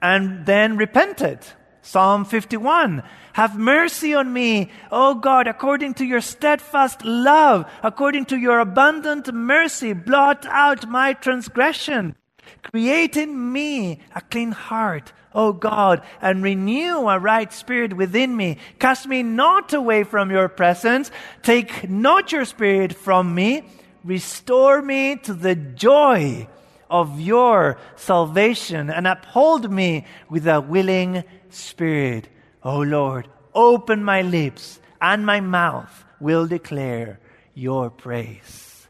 and 0.00 0.46
then 0.46 0.76
repented. 0.76 1.40
Psalm 1.82 2.24
51. 2.24 3.02
Have 3.34 3.58
mercy 3.58 4.14
on 4.14 4.32
me, 4.32 4.70
O 4.90 5.14
God, 5.14 5.46
according 5.46 5.94
to 5.94 6.04
your 6.04 6.22
steadfast 6.22 7.04
love, 7.04 7.70
according 7.82 8.24
to 8.26 8.38
your 8.38 8.60
abundant 8.60 9.32
mercy, 9.34 9.92
blot 9.92 10.46
out 10.46 10.88
my 10.88 11.12
transgression. 11.12 12.16
Create 12.62 13.16
in 13.16 13.52
me 13.52 14.00
a 14.14 14.20
clean 14.20 14.52
heart, 14.52 15.12
O 15.34 15.52
God, 15.52 16.02
and 16.22 16.42
renew 16.42 17.08
a 17.08 17.18
right 17.18 17.52
spirit 17.52 17.96
within 17.96 18.36
me. 18.36 18.58
Cast 18.78 19.06
me 19.06 19.22
not 19.22 19.72
away 19.72 20.04
from 20.04 20.30
your 20.30 20.48
presence. 20.48 21.10
Take 21.42 21.88
not 21.88 22.30
your 22.30 22.44
spirit 22.44 22.94
from 22.94 23.34
me. 23.34 23.64
Restore 24.04 24.82
me 24.82 25.16
to 25.16 25.34
the 25.34 25.54
joy 25.54 26.46
of 26.90 27.20
your 27.20 27.78
salvation 27.96 28.90
and 28.90 29.06
uphold 29.06 29.70
me 29.70 30.06
with 30.28 30.46
a 30.46 30.60
willing 30.60 31.24
spirit. 31.50 32.28
O 32.62 32.80
Lord, 32.80 33.28
open 33.54 34.04
my 34.04 34.22
lips 34.22 34.78
and 35.00 35.26
my 35.26 35.40
mouth 35.40 36.04
will 36.20 36.46
declare 36.46 37.18
your 37.54 37.90
praise. 37.90 38.86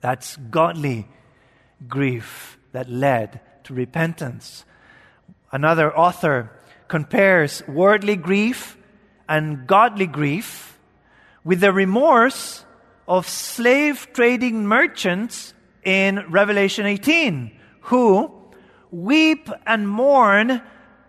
That's 0.00 0.36
godly 0.36 1.08
grief 1.88 2.58
that 2.72 2.88
led 2.88 3.40
to 3.64 3.74
repentance. 3.74 4.64
Another 5.52 5.96
author 5.96 6.50
compares 6.88 7.62
worldly 7.66 8.16
grief 8.16 8.76
and 9.28 9.66
godly 9.66 10.06
grief 10.06 10.78
with 11.44 11.60
the 11.60 11.72
remorse 11.72 12.64
of 13.08 13.28
slave 13.28 14.08
trading 14.12 14.66
merchants 14.66 15.54
in 15.84 16.24
Revelation 16.30 16.86
18 16.86 17.56
who 17.82 18.32
weep 18.90 19.48
and 19.66 19.88
mourn 19.88 20.62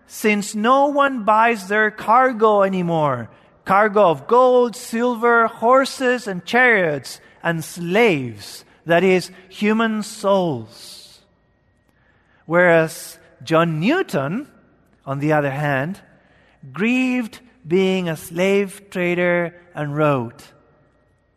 since 0.07 0.55
no 0.55 0.87
one 0.87 1.23
buys 1.23 1.67
their 1.67 1.91
cargo 1.91 2.63
anymore 2.63 3.29
cargo 3.65 4.09
of 4.09 4.27
gold, 4.27 4.75
silver, 4.75 5.47
horses, 5.47 6.27
and 6.27 6.43
chariots, 6.45 7.21
and 7.43 7.63
slaves, 7.63 8.65
that 8.85 9.03
is, 9.03 9.31
human 9.49 10.03
souls. 10.03 11.21
Whereas 12.45 13.17
John 13.43 13.79
Newton, 13.79 14.47
on 15.05 15.19
the 15.19 15.33
other 15.33 15.51
hand, 15.51 15.99
grieved 16.71 17.39
being 17.67 18.09
a 18.09 18.15
slave 18.15 18.89
trader 18.89 19.55
and 19.73 19.95
wrote, 19.95 20.51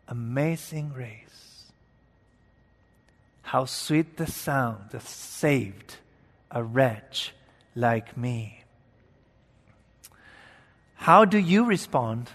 Amazing 0.08 0.90
grace. 0.90 1.72
How 3.42 3.64
sweet 3.64 4.16
the 4.16 4.26
sound 4.26 4.90
that 4.90 5.02
saved 5.02 5.96
a 6.50 6.62
wretch 6.62 7.32
like 7.74 8.16
me. 8.16 8.64
How 10.94 11.24
do 11.24 11.38
you 11.38 11.64
respond 11.64 12.30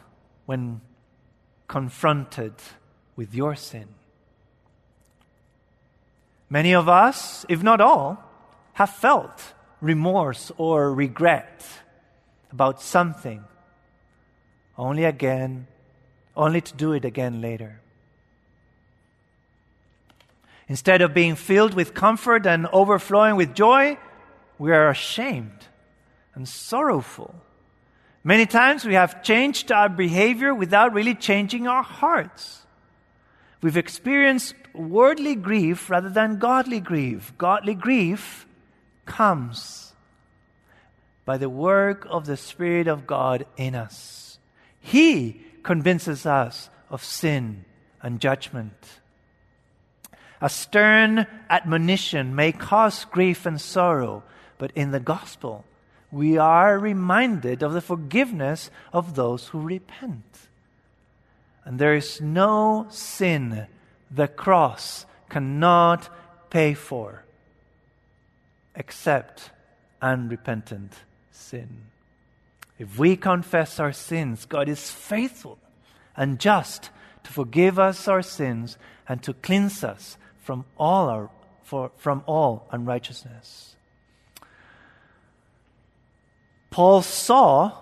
when 0.45 0.81
confronted 1.67 2.53
with 3.15 3.33
your 3.33 3.55
sin? 3.55 3.87
Many 6.49 6.73
of 6.73 6.89
us, 6.89 7.45
if 7.47 7.61
not 7.61 7.81
all, 7.81 8.23
have 8.73 8.89
felt 8.89 9.53
remorse 9.81 10.51
or 10.57 10.93
regret 10.93 11.65
about 12.51 12.81
something, 12.81 13.43
only 14.77 15.05
again, 15.05 15.67
only 16.35 16.61
to 16.61 16.73
do 16.75 16.93
it 16.93 17.05
again 17.05 17.41
later. 17.41 17.79
Instead 20.67 21.01
of 21.01 21.13
being 21.13 21.35
filled 21.35 21.73
with 21.73 21.93
comfort 21.93 22.45
and 22.45 22.67
overflowing 22.67 23.35
with 23.35 23.55
joy, 23.55 23.97
we 24.57 24.71
are 24.71 24.89
ashamed 24.89 25.67
and 26.35 26.47
sorrowful 26.47 27.35
Many 28.23 28.45
times 28.45 28.83
we 28.83 28.95
have 28.95 29.23
changed 29.23 29.71
our 29.71 29.87
behavior 29.87 30.53
without 30.53 30.93
really 30.93 31.15
changing 31.15 31.67
our 31.67 31.83
hearts. 31.83 32.65
We've 33.61 33.77
experienced 33.77 34.55
worldly 34.73 35.35
grief 35.35 35.89
rather 35.89 36.09
than 36.09 36.37
godly 36.37 36.79
grief. 36.79 37.33
Godly 37.37 37.75
grief 37.75 38.45
comes 39.09 39.91
by 41.25 41.37
the 41.37 41.49
work 41.49 42.07
of 42.09 42.25
the 42.25 42.37
Spirit 42.37 42.87
of 42.87 43.05
God 43.05 43.45
in 43.57 43.75
us. 43.75 44.39
He 44.79 45.41
convinces 45.63 46.25
us 46.25 46.69
of 46.89 47.03
sin 47.03 47.65
and 48.01 48.21
judgment. 48.21 49.01
A 50.41 50.49
stern 50.49 51.27
admonition 51.49 52.33
may 52.33 52.53
cause 52.53 53.03
grief 53.03 53.45
and 53.45 53.59
sorrow, 53.59 54.23
but 54.57 54.71
in 54.73 54.91
the 54.91 55.01
gospel, 55.01 55.65
we 56.11 56.37
are 56.37 56.79
reminded 56.79 57.61
of 57.61 57.73
the 57.73 57.81
forgiveness 57.81 58.71
of 58.93 59.15
those 59.15 59.47
who 59.47 59.59
repent. 59.59 60.47
And 61.65 61.77
there 61.77 61.93
is 61.93 62.21
no 62.21 62.87
sin 62.89 63.67
the 64.09 64.27
cross 64.27 65.05
cannot 65.29 66.09
pay 66.49 66.73
for 66.73 67.25
except 68.75 69.51
unrepentant 70.01 70.93
sin. 71.31 71.83
If 72.77 72.97
we 72.97 73.15
confess 73.17 73.79
our 73.79 73.91
sins, 73.91 74.45
God 74.45 74.69
is 74.69 74.89
faithful 74.89 75.57
and 76.15 76.39
just 76.39 76.89
to 77.23 77.31
forgive 77.31 77.77
us 77.77 78.07
our 78.07 78.21
sins 78.21 78.77
and 79.07 79.21
to 79.23 79.33
cleanse 79.33 79.83
us 79.83 80.17
from 80.41 80.65
all 80.77 81.09
our 81.09 81.29
for, 81.69 81.91
from 81.97 82.23
all 82.25 82.67
unrighteousness. 82.71 83.75
Paul 86.71 87.03
saw 87.03 87.73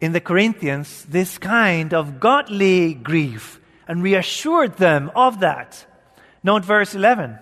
in 0.00 0.12
the 0.12 0.20
Corinthians 0.20 1.04
this 1.04 1.36
kind 1.36 1.92
of 1.92 2.20
godly 2.20 2.94
grief 2.94 3.60
and 3.86 4.02
reassured 4.02 4.78
them 4.78 5.10
of 5.14 5.40
that. 5.40 5.84
Note 6.42 6.64
verse 6.64 6.94
11. 6.94 7.38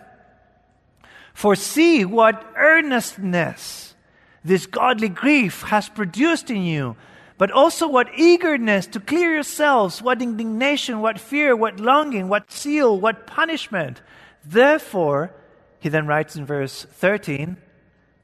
For 1.36 1.54
see 1.54 2.06
what 2.06 2.50
earnestness 2.56 3.94
this 4.42 4.64
godly 4.64 5.10
grief 5.10 5.64
has 5.64 5.86
produced 5.86 6.50
in 6.50 6.64
you, 6.64 6.96
but 7.36 7.50
also 7.50 7.86
what 7.86 8.08
eagerness 8.16 8.86
to 8.86 9.00
clear 9.00 9.34
yourselves, 9.34 10.00
what 10.00 10.22
indignation, 10.22 11.00
what 11.00 11.20
fear, 11.20 11.54
what 11.54 11.78
longing, 11.78 12.30
what 12.30 12.50
zeal, 12.50 12.98
what 12.98 13.26
punishment. 13.26 14.00
Therefore, 14.46 15.34
he 15.78 15.90
then 15.90 16.06
writes 16.06 16.36
in 16.36 16.46
verse 16.46 16.86
13, 16.92 17.58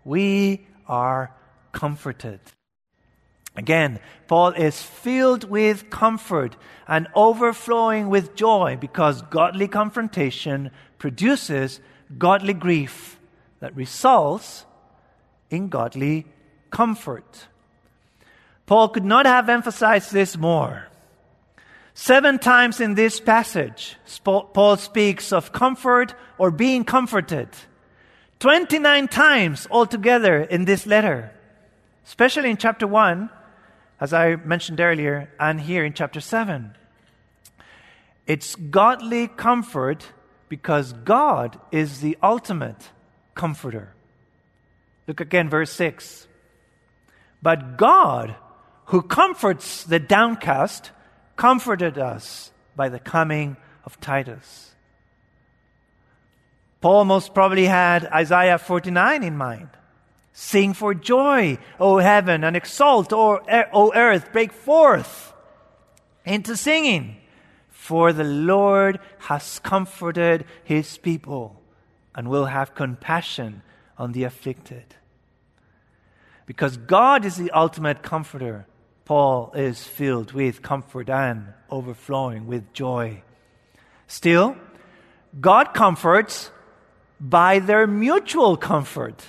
we 0.05 0.67
are 0.89 1.37
comforted. 1.73 2.41
Again, 3.55 4.01
Paul 4.27 4.53
is 4.53 4.81
filled 4.81 5.45
with 5.45 5.91
comfort 5.91 6.57
and 6.89 7.09
overflowing 7.15 8.09
with 8.09 8.35
joy 8.35 8.79
because 8.81 9.21
godly 9.21 9.69
confrontation 9.69 10.71
produces 10.97 11.79
godly 12.19 12.55
grief 12.55 13.19
that 13.61 13.77
results 13.77 14.65
in 15.51 15.69
godly 15.69 16.27
comfort. 16.71 17.47
Paul 18.67 18.89
could 18.89 19.05
not 19.05 19.27
have 19.27 19.49
emphasized 19.49 20.13
this 20.13 20.37
more. 20.37 20.89
Seven 21.95 22.39
times 22.39 22.81
in 22.81 22.95
this 22.95 23.21
passage, 23.21 23.97
Paul 24.25 24.77
speaks 24.77 25.33
of 25.33 25.53
comfort 25.53 26.15
or 26.39 26.51
being 26.51 26.85
comforted. 26.85 27.49
29 28.39 29.09
times 29.09 29.69
altogether 29.71 30.41
in 30.41 30.65
this 30.65 30.87
letter 30.87 31.33
especially 32.07 32.51
in 32.51 32.57
chapter 32.57 32.87
1, 32.87 33.31
as 34.01 34.13
I 34.13 34.37
mentioned 34.37 34.81
earlier, 34.81 35.31
and 35.39 35.61
here 35.61 35.85
in 35.85 35.93
chapter 35.93 36.21
7. 36.21 36.75
It's 38.27 38.55
godly 38.55 39.29
comfort 39.29 40.13
because 40.53 40.93
God 40.93 41.59
is 41.71 42.03
the 42.03 42.19
ultimate 42.23 42.91
comforter. 43.35 43.95
Look 45.09 45.19
again, 45.23 45.49
verse 45.49 45.73
6. 45.73 46.29
But 47.41 47.79
God, 47.79 48.37
who 48.93 49.01
comforts 49.01 49.85
the 49.85 49.99
downcast, 49.99 50.91
comforted 51.37 51.97
us 51.97 52.51
by 52.77 52.91
the 52.91 52.99
coming 52.99 53.57
of 53.87 53.99
Titus. 53.99 54.75
Paul 56.83 57.07
most 57.07 57.33
probably 57.33 57.65
had 57.65 58.05
Isaiah 58.05 58.59
49 58.59 59.23
in 59.23 59.39
mind. 59.39 59.71
Sing 60.35 60.75
for 60.75 60.93
joy, 60.93 61.57
O 61.81 61.97
heaven, 61.97 62.45
and 62.45 62.59
exult, 62.59 63.11
O 63.15 63.93
earth, 63.95 64.31
break 64.35 64.53
forth 64.53 65.33
into 66.27 66.59
singing. 66.59 67.17
For 67.83 68.13
the 68.13 68.23
Lord 68.23 69.01
has 69.27 69.59
comforted 69.59 70.45
his 70.63 70.99
people 70.99 71.61
and 72.15 72.29
will 72.29 72.45
have 72.45 72.77
compassion 72.77 73.63
on 73.99 74.13
the 74.13 74.23
afflicted. 74.23 74.95
Because 76.47 76.77
God 76.77 77.25
is 77.25 77.35
the 77.35 77.51
ultimate 77.51 78.05
comforter, 78.05 78.67
Paul 79.05 79.51
is 79.57 79.83
filled 79.83 80.31
with 80.31 80.63
comfort 80.63 81.11
and 81.11 81.55
overflowing 81.71 82.47
with 82.47 82.73
joy. 82.73 83.25
Still, 84.07 84.57
God 85.41 85.75
comforts 85.75 86.53
by 87.19 87.59
their 87.59 87.89
mutual 87.89 88.57
comfort. 88.57 89.27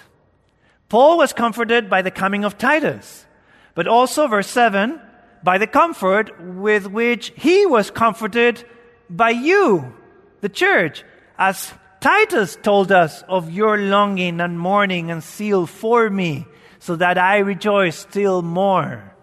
Paul 0.89 1.17
was 1.17 1.33
comforted 1.33 1.89
by 1.89 2.03
the 2.03 2.11
coming 2.11 2.45
of 2.45 2.59
Titus, 2.59 3.25
but 3.73 3.87
also, 3.87 4.27
verse 4.27 4.47
7, 4.47 5.01
by 5.43 5.57
the 5.57 5.67
comfort 5.67 6.31
with 6.39 6.87
which 6.87 7.33
he 7.35 7.65
was 7.65 7.91
comforted 7.91 8.63
by 9.09 9.31
you, 9.31 9.93
the 10.41 10.49
church, 10.49 11.03
as 11.37 11.73
Titus 11.99 12.57
told 12.61 12.91
us 12.91 13.23
of 13.27 13.51
your 13.51 13.77
longing 13.77 14.41
and 14.41 14.59
mourning 14.59 15.11
and 15.11 15.21
zeal 15.21 15.65
for 15.65 16.09
me, 16.09 16.45
so 16.79 16.95
that 16.95 17.17
I 17.17 17.37
rejoice 17.39 17.97
still 17.97 18.41
more. 18.41 19.13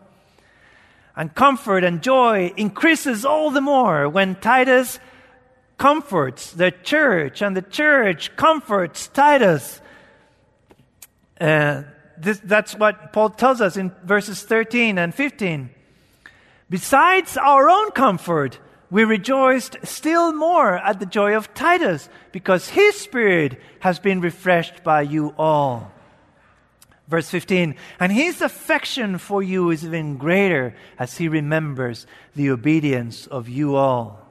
And 1.17 1.35
comfort 1.35 1.85
and 1.85 2.03
joy 2.03 2.53
increases 2.57 3.25
all 3.25 3.51
the 3.51 3.61
more 3.61 4.09
when 4.09 4.37
Titus 4.37 4.99
comforts 5.77 6.53
the 6.53 6.71
church 6.71 7.43
and 7.43 7.57
the 7.57 7.63
church 7.63 8.37
comforts 8.37 9.09
Titus 9.09 9.81
uh, 11.41 11.83
this, 12.19 12.39
that's 12.45 12.75
what 12.75 13.13
Paul 13.13 13.31
tells 13.31 13.61
us 13.61 13.77
in 13.77 13.93
verses 14.05 14.43
13 14.43 14.99
and 14.99 15.15
15. 15.15 15.71
Besides 16.71 17.37
our 17.37 17.69
own 17.69 17.91
comfort, 17.91 18.61
we 18.91 19.03
rejoiced 19.03 19.77
still 19.83 20.33
more 20.33 20.77
at 20.77 21.01
the 21.01 21.07
joy 21.07 21.37
of 21.37 21.53
Titus 21.53 22.09
because 22.31 22.69
his 22.69 22.95
spirit 22.95 23.61
has 23.81 23.99
been 23.99 24.21
refreshed 24.21 24.85
by 24.85 25.03
you 25.03 25.35
all. 25.37 25.93
Verse 27.09 27.29
15, 27.29 27.75
and 27.99 28.13
his 28.13 28.41
affection 28.41 29.19
for 29.19 29.43
you 29.43 29.71
is 29.71 29.85
even 29.85 30.17
greater 30.17 30.77
as 30.97 31.17
he 31.17 31.27
remembers 31.27 32.07
the 32.37 32.51
obedience 32.51 33.27
of 33.27 33.49
you 33.49 33.75
all. 33.75 34.29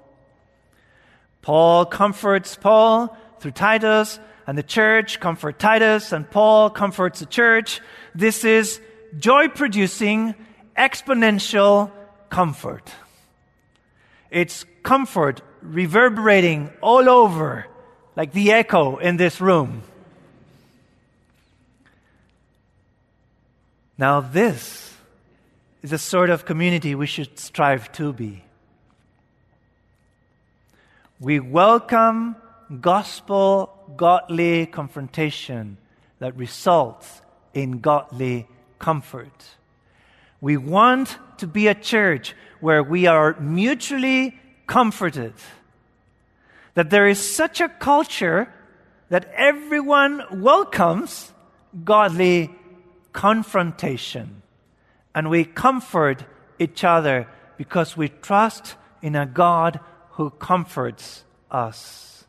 Paul 1.41 1.85
comforts 1.85 2.55
Paul 2.55 3.17
through 3.41 3.51
Titus, 3.51 4.17
and 4.47 4.57
the 4.57 4.63
church 4.63 5.19
comfort 5.19 5.59
Titus, 5.59 6.13
and 6.13 6.29
Paul 6.29 6.69
comforts 6.69 7.19
the 7.19 7.25
church. 7.25 7.81
This 8.15 8.45
is 8.45 8.79
joy 9.17 9.49
producing, 9.49 10.35
exponential 10.77 11.91
comfort. 12.29 12.91
It's 14.31 14.65
comfort 14.83 15.41
reverberating 15.61 16.71
all 16.81 17.09
over 17.09 17.65
like 18.15 18.31
the 18.33 18.51
echo 18.51 18.97
in 18.97 19.17
this 19.17 19.41
room. 19.41 19.83
Now, 23.97 24.21
this 24.21 24.93
is 25.81 25.91
the 25.91 25.97
sort 25.97 26.29
of 26.29 26.45
community 26.45 26.95
we 26.95 27.07
should 27.07 27.37
strive 27.39 27.91
to 27.93 28.13
be. 28.13 28.43
We 31.19 31.39
welcome 31.39 32.35
gospel, 32.79 33.73
godly 33.97 34.67
confrontation 34.67 35.77
that 36.19 36.35
results 36.37 37.21
in 37.53 37.79
godly 37.79 38.47
comfort. 38.77 39.58
We 40.41 40.57
want 40.57 41.17
to 41.37 41.47
be 41.47 41.67
a 41.67 41.75
church 41.75 42.35
where 42.59 42.83
we 42.83 43.07
are 43.07 43.39
mutually 43.39 44.39
comforted. 44.67 45.33
That 46.73 46.89
there 46.89 47.07
is 47.07 47.35
such 47.35 47.61
a 47.61 47.69
culture 47.69 48.53
that 49.09 49.31
everyone 49.35 50.41
welcomes 50.41 51.33
godly 51.83 52.51
confrontation. 53.11 54.41
And 55.13 55.29
we 55.29 55.43
comfort 55.45 56.23
each 56.59 56.83
other 56.83 57.27
because 57.57 57.97
we 57.97 58.09
trust 58.09 58.75
in 59.01 59.15
a 59.15 59.25
God 59.25 59.79
who 60.11 60.29
comforts 60.29 61.23
us. 61.49 62.25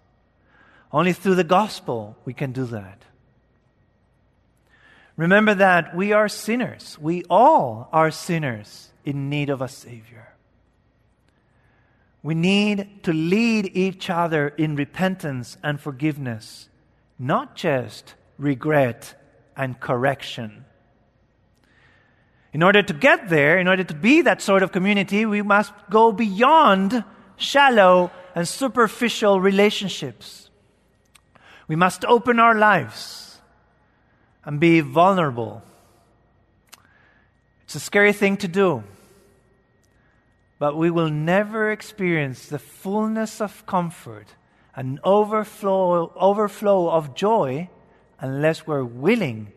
Only 0.93 1.13
through 1.13 1.37
the 1.37 1.45
gospel 1.45 2.17
we 2.25 2.35
can 2.35 2.53
do 2.53 2.65
that. 2.67 3.05
Remember 5.21 5.55
that 5.55 5.95
we 5.95 6.15
are 6.15 6.31
sinners. 6.31 6.97
We 6.99 7.25
all 7.29 7.91
are 7.93 8.11
sinners 8.11 8.89
in 9.05 9.29
need 9.29 9.51
of 9.51 9.61
a 9.61 9.69
Savior. 9.69 10.33
We 12.23 12.35
need 12.35 13.03
to 13.03 13.13
lead 13.13 13.71
each 13.77 14.09
other 14.09 14.49
in 14.49 14.77
repentance 14.77 15.59
and 15.63 15.79
forgiveness, 15.79 16.71
not 17.19 17.55
just 17.55 18.15
regret 18.39 19.15
and 19.59 19.79
correction. 19.79 20.65
In 22.55 22.63
order 22.63 22.83
to 22.83 22.95
get 22.95 23.29
there, 23.29 23.59
in 23.59 23.69
order 23.69 23.85
to 23.85 23.95
be 23.95 24.23
that 24.23 24.41
sort 24.41 24.63
of 24.63 24.73
community, 24.73 25.27
we 25.27 25.43
must 25.43 25.75
go 25.91 26.13
beyond 26.13 27.05
shallow 27.37 28.11
and 28.35 28.49
superficial 28.49 29.39
relationships. 29.39 30.49
We 31.69 31.77
must 31.77 32.07
open 32.07 32.41
our 32.41 32.55
lives 32.55 33.30
and 34.45 34.59
be 34.61 34.81
vulnerable. 34.81 35.63
It's 37.65 37.75
a 37.75 37.81
scary 37.81 38.13
thing 38.13 38.37
to 38.39 38.49
do, 38.49 38.83
but 40.59 40.77
we 40.77 40.91
will 40.91 41.11
never 41.11 41.71
experience 41.71 42.47
the 42.47 42.59
fullness 42.59 43.41
of 43.41 43.65
comfort 43.67 44.35
and 44.75 44.99
overflow, 45.05 46.13
overflow 46.17 46.91
of 46.91 47.15
joy 47.15 47.69
unless 48.19 48.67
we're 48.67 48.85
willing 48.85 49.53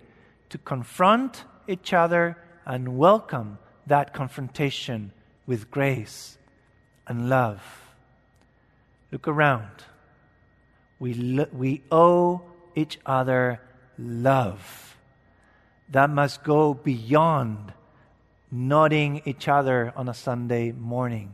to 0.50 0.58
confront 0.58 1.44
each 1.68 1.94
other 1.94 2.38
and 2.66 2.98
welcome 2.98 3.58
that 3.88 4.14
confrontation 4.14 5.12
with 5.46 5.72
grace 5.72 6.38
and 7.08 7.30
love. 7.30 7.62
Look 9.12 9.28
around. 9.28 9.86
We, 11.00 11.14
lo- 11.14 11.50
we 11.52 11.82
owe 11.92 12.42
each 12.76 13.00
other 13.06 13.60
love. 13.98 14.98
That 15.90 16.10
must 16.10 16.44
go 16.44 16.74
beyond 16.74 17.74
nodding 18.52 19.22
each 19.26 19.48
other 19.48 19.94
on 19.96 20.08
a 20.08 20.14
Sunday 20.14 20.72
morning. 20.72 21.32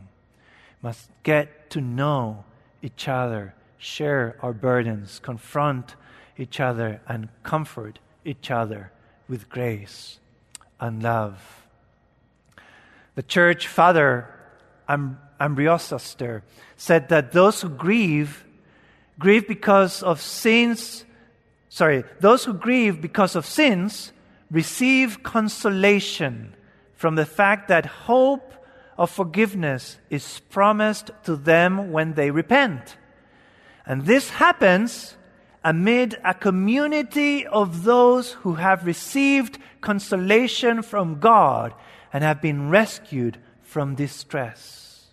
Must 0.82 1.10
get 1.24 1.70
to 1.72 1.82
know 1.82 2.46
each 2.82 3.08
other, 3.08 3.54
share 3.78 4.38
our 4.42 4.54
burdens, 4.54 5.20
confront 5.20 5.96
each 6.38 6.60
other, 6.60 7.02
and 7.08 7.30
comfort 7.44 8.00
each 8.24 8.50
other 8.50 8.92
with 9.28 9.50
grace 9.50 10.20
and 10.80 11.04
love. 11.04 11.66
The 13.16 13.24
church 13.24 13.68
father, 13.68 14.34
Am- 14.88 15.20
Ambrosiaster, 15.40 16.42
said 16.78 17.10
that 17.10 17.34
those 17.34 17.62
who 17.62 17.70
grieve, 17.70 18.46
grieve 19.18 19.48
because 19.48 20.02
of 20.02 20.22
sins, 20.22 21.04
sorry, 21.70 22.04
those 22.20 22.44
who 22.46 22.54
grieve 22.54 23.02
because 23.02 23.36
of 23.36 23.46
sins 23.46 24.12
receive 24.52 25.24
consolation 25.24 26.56
from 26.94 27.16
the 27.16 27.26
fact 27.26 27.70
that 27.70 27.86
hope 27.86 28.54
of 28.98 29.10
forgiveness 29.10 29.98
is 30.10 30.42
promised 30.50 31.12
to 31.24 31.38
them 31.38 31.92
when 31.92 32.14
they 32.14 32.32
repent. 32.32 32.98
And 33.86 34.06
this 34.06 34.30
happens 34.30 35.16
amid 35.64 36.18
a 36.24 36.34
community 36.34 37.46
of 37.48 37.84
those 37.84 38.34
who 38.34 38.56
have 38.56 38.86
received 38.86 39.58
consolation 39.82 40.82
from 40.82 41.20
God 41.20 41.74
and 42.12 42.24
have 42.24 42.42
been 42.42 42.70
rescued 42.70 43.38
from 43.62 43.96
distress. 43.96 45.08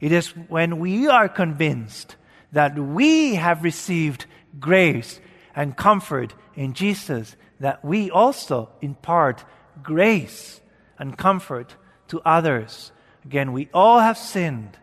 It 0.00 0.12
is 0.12 0.28
when 0.48 0.78
we 0.78 1.06
are 1.08 1.28
convinced 1.28 2.16
that 2.52 2.78
we 2.78 3.34
have 3.34 3.62
received 3.62 4.26
grace 4.58 5.20
and 5.58 5.76
comfort 5.76 6.32
in 6.54 6.72
Jesus 6.72 7.34
that 7.58 7.84
we 7.84 8.12
also 8.12 8.68
impart 8.80 9.44
grace 9.82 10.60
and 11.00 11.18
comfort 11.18 11.74
to 12.06 12.20
others. 12.24 12.92
Again, 13.24 13.52
we 13.52 13.68
all 13.74 13.98
have 13.98 14.16
sinned 14.16 14.78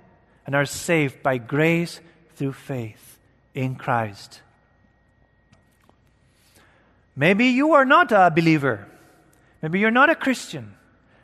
and 0.46 0.54
are 0.54 0.66
saved 0.66 1.24
by 1.24 1.38
grace 1.38 2.02
through 2.36 2.52
faith 2.52 3.18
in 3.54 3.76
Christ. 3.76 4.42
Maybe 7.16 7.46
you 7.46 7.72
are 7.72 7.86
not 7.86 8.12
a 8.12 8.30
believer. 8.30 8.86
Maybe 9.62 9.80
you're 9.80 9.92
not 9.92 10.10
a 10.10 10.16
Christian 10.16 10.74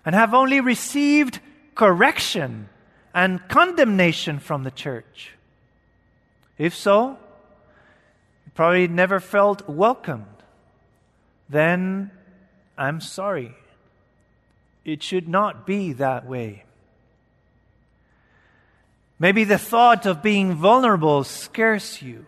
and 0.06 0.16
have 0.16 0.34
only 0.34 0.62
received 0.62 1.42
correction 1.76 2.70
and 3.14 3.46
condemnation 3.50 4.40
from 4.40 4.64
the 4.64 4.72
church. 4.72 5.32
If 6.58 6.74
so, 6.74 7.18
probably 8.54 8.88
never 8.88 9.20
felt 9.20 9.68
welcomed. 9.68 10.26
Then 11.50 12.12
I'm 12.78 13.02
sorry. 13.02 13.56
It 14.84 15.04
should 15.04 15.28
not 15.28 15.66
be 15.68 15.94
that 15.94 16.26
way. 16.26 16.64
Maybe 19.20 19.44
the 19.44 19.60
thought 19.60 20.08
of 20.08 20.24
being 20.24 20.56
vulnerable 20.56 21.24
scares 21.24 22.02
you. 22.02 22.26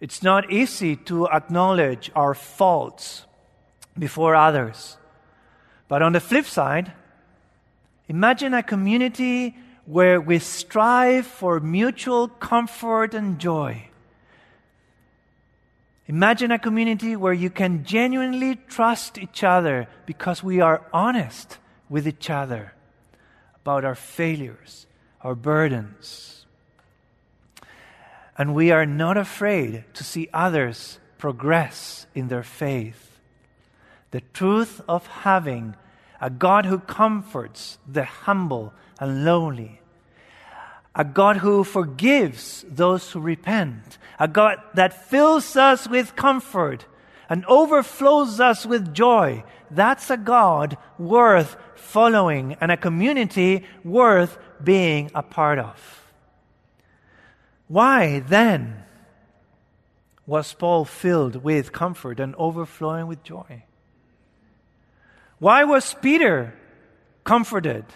It's 0.00 0.22
not 0.22 0.50
easy 0.50 0.96
to 0.96 1.28
acknowledge 1.28 2.10
our 2.16 2.34
faults 2.34 3.26
before 3.98 4.34
others. 4.34 4.96
But 5.88 6.00
on 6.00 6.12
the 6.12 6.20
flip 6.20 6.46
side, 6.46 6.92
imagine 8.08 8.54
a 8.54 8.62
community 8.62 9.54
where 9.84 10.20
we 10.20 10.38
strive 10.38 11.26
for 11.26 11.60
mutual 11.60 12.28
comfort 12.28 13.12
and 13.12 13.38
joy. 13.38 13.90
Imagine 16.12 16.50
a 16.50 16.58
community 16.58 17.16
where 17.16 17.32
you 17.32 17.48
can 17.48 17.84
genuinely 17.84 18.56
trust 18.68 19.16
each 19.16 19.42
other 19.42 19.88
because 20.04 20.42
we 20.42 20.60
are 20.60 20.86
honest 20.92 21.58
with 21.88 22.06
each 22.06 22.28
other 22.28 22.74
about 23.62 23.84
our 23.84 23.94
failures, 23.94 24.86
our 25.22 25.34
burdens 25.34 26.32
and 28.36 28.54
we 28.54 28.70
are 28.70 28.86
not 28.86 29.16
afraid 29.16 29.84
to 29.94 30.04
see 30.04 30.28
others 30.32 30.98
progress 31.18 32.06
in 32.14 32.28
their 32.28 32.42
faith. 32.42 33.20
The 34.10 34.22
truth 34.32 34.80
of 34.88 35.06
having 35.06 35.76
a 36.20 36.30
God 36.30 36.66
who 36.66 36.78
comforts 36.78 37.78
the 37.86 38.04
humble 38.04 38.72
and 38.98 39.24
lowly, 39.24 39.81
a 40.94 41.04
God 41.04 41.38
who 41.38 41.64
forgives 41.64 42.64
those 42.68 43.10
who 43.10 43.20
repent, 43.20 43.98
a 44.18 44.28
God 44.28 44.58
that 44.74 45.08
fills 45.08 45.56
us 45.56 45.88
with 45.88 46.16
comfort 46.16 46.86
and 47.28 47.44
overflows 47.46 48.40
us 48.40 48.66
with 48.66 48.92
joy. 48.92 49.42
That's 49.70 50.10
a 50.10 50.18
God 50.18 50.76
worth 50.98 51.56
following 51.76 52.56
and 52.60 52.70
a 52.70 52.76
community 52.76 53.64
worth 53.84 54.38
being 54.62 55.10
a 55.14 55.22
part 55.22 55.58
of. 55.58 56.10
Why 57.68 58.20
then 58.20 58.84
was 60.26 60.52
Paul 60.52 60.84
filled 60.84 61.36
with 61.36 61.72
comfort 61.72 62.20
and 62.20 62.34
overflowing 62.36 63.06
with 63.06 63.22
joy? 63.22 63.64
Why 65.38 65.64
was 65.64 65.94
Peter 66.02 66.54
comforted 67.24 67.86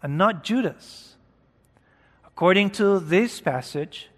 and 0.00 0.16
not 0.16 0.44
Judas? 0.44 1.09
According 2.40 2.70
to 2.70 3.00
this 3.00 3.38
passage, 3.38 4.08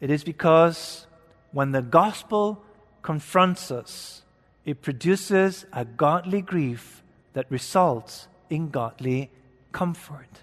it 0.00 0.08
is 0.08 0.24
because 0.24 1.06
when 1.52 1.72
the 1.72 1.82
gospel 1.82 2.64
confronts 3.02 3.70
us, 3.70 4.22
it 4.64 4.80
produces 4.80 5.66
a 5.70 5.84
godly 5.84 6.40
grief 6.40 7.02
that 7.34 7.44
results 7.50 8.28
in 8.48 8.70
godly 8.70 9.30
comfort. 9.72 10.40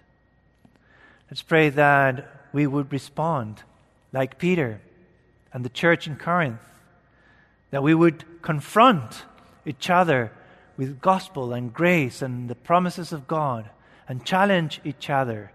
Let's 1.32 1.42
pray 1.42 1.70
that 1.70 2.30
we 2.54 2.68
would 2.68 2.94
respond 2.94 3.64
like 4.14 4.38
Peter 4.38 4.80
and 5.52 5.66
the 5.66 5.70
church 5.70 6.06
in 6.06 6.18
Corinth, 6.18 6.62
that 7.72 7.82
we 7.82 7.96
would 7.96 8.44
confront 8.44 9.24
each 9.66 9.90
other 9.90 10.32
with 10.78 11.02
gospel 11.02 11.52
and 11.52 11.74
grace 11.74 12.22
and 12.22 12.48
the 12.48 12.54
promises 12.54 13.12
of 13.12 13.28
God 13.28 13.72
and 14.08 14.24
challenge 14.24 14.80
each 14.84 15.10
other 15.10 15.52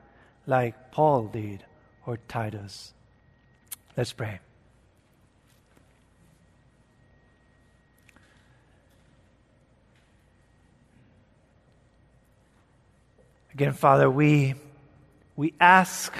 like 0.47 0.93
Paul 0.93 1.25
did 1.25 1.65
or 2.07 2.19
Titus. 2.29 2.93
Let's 3.97 4.13
pray. 4.13 4.41
Again, 13.53 13.73
Father, 13.73 14.11
we, 14.11 14.55
we 15.35 15.55
ask 15.59 16.13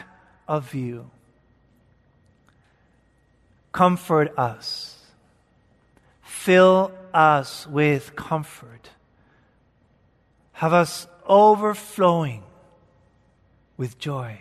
of 0.49 0.73
you, 0.73 1.11
comfort 3.73 4.33
us, 4.39 5.05
fill 6.23 6.93
us 7.13 7.67
with 7.67 8.17
comfort, 8.17 8.89
have 10.53 10.73
us 10.73 11.07
overflowing 11.27 12.43
with 13.77 13.99
joy. 13.99 14.41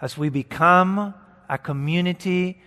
As 0.00 0.16
we 0.16 0.28
become 0.28 1.14
a 1.48 1.58
community 1.58 2.60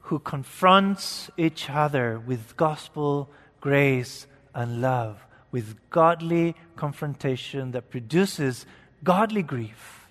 who 0.00 0.18
confronts 0.18 1.30
each 1.36 1.68
other 1.70 2.18
with 2.18 2.56
gospel, 2.56 3.30
grace, 3.60 4.26
and 4.54 4.80
love 4.80 5.26
with 5.56 5.74
godly 5.88 6.54
confrontation 6.76 7.70
that 7.70 7.90
produces 7.90 8.66
godly 9.02 9.42
grief. 9.42 10.06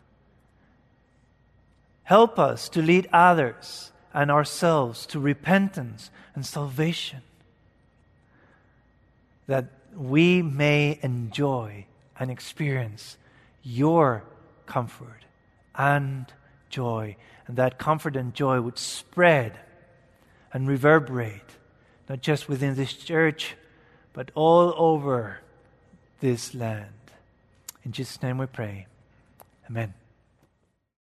Help 2.04 2.40
us 2.40 2.68
to 2.70 2.82
lead 2.82 3.08
others 3.14 3.92
and 4.14 4.32
ourselves 4.32 5.06
to 5.06 5.20
repentance 5.20 6.10
and 6.34 6.46
salvation, 6.46 7.22
that 9.48 9.66
we 9.96 10.42
may 10.42 10.98
enjoy 11.02 11.86
and 12.20 12.32
experience 12.32 13.18
your 13.66 14.24
comfort 14.66 15.26
and 15.76 16.32
joy, 16.70 17.18
and 17.48 17.58
that 17.58 17.78
comfort 17.78 18.16
and 18.16 18.34
joy 18.34 18.62
would 18.62 18.80
spread 18.80 19.60
and 20.54 20.68
reverberate, 20.68 21.58
not 22.08 22.22
just 22.22 22.48
within 22.48 22.76
this 22.76 22.94
church 22.94 23.56
but 24.16 24.32
all 24.34 24.74
over 24.78 25.42
this 26.22 26.56
land. 26.56 26.86
In 27.84 27.92
Jesus' 27.92 28.24
name 28.24 28.38
we 28.38 28.46
pray. 28.46 28.88
Amen. 29.70 29.94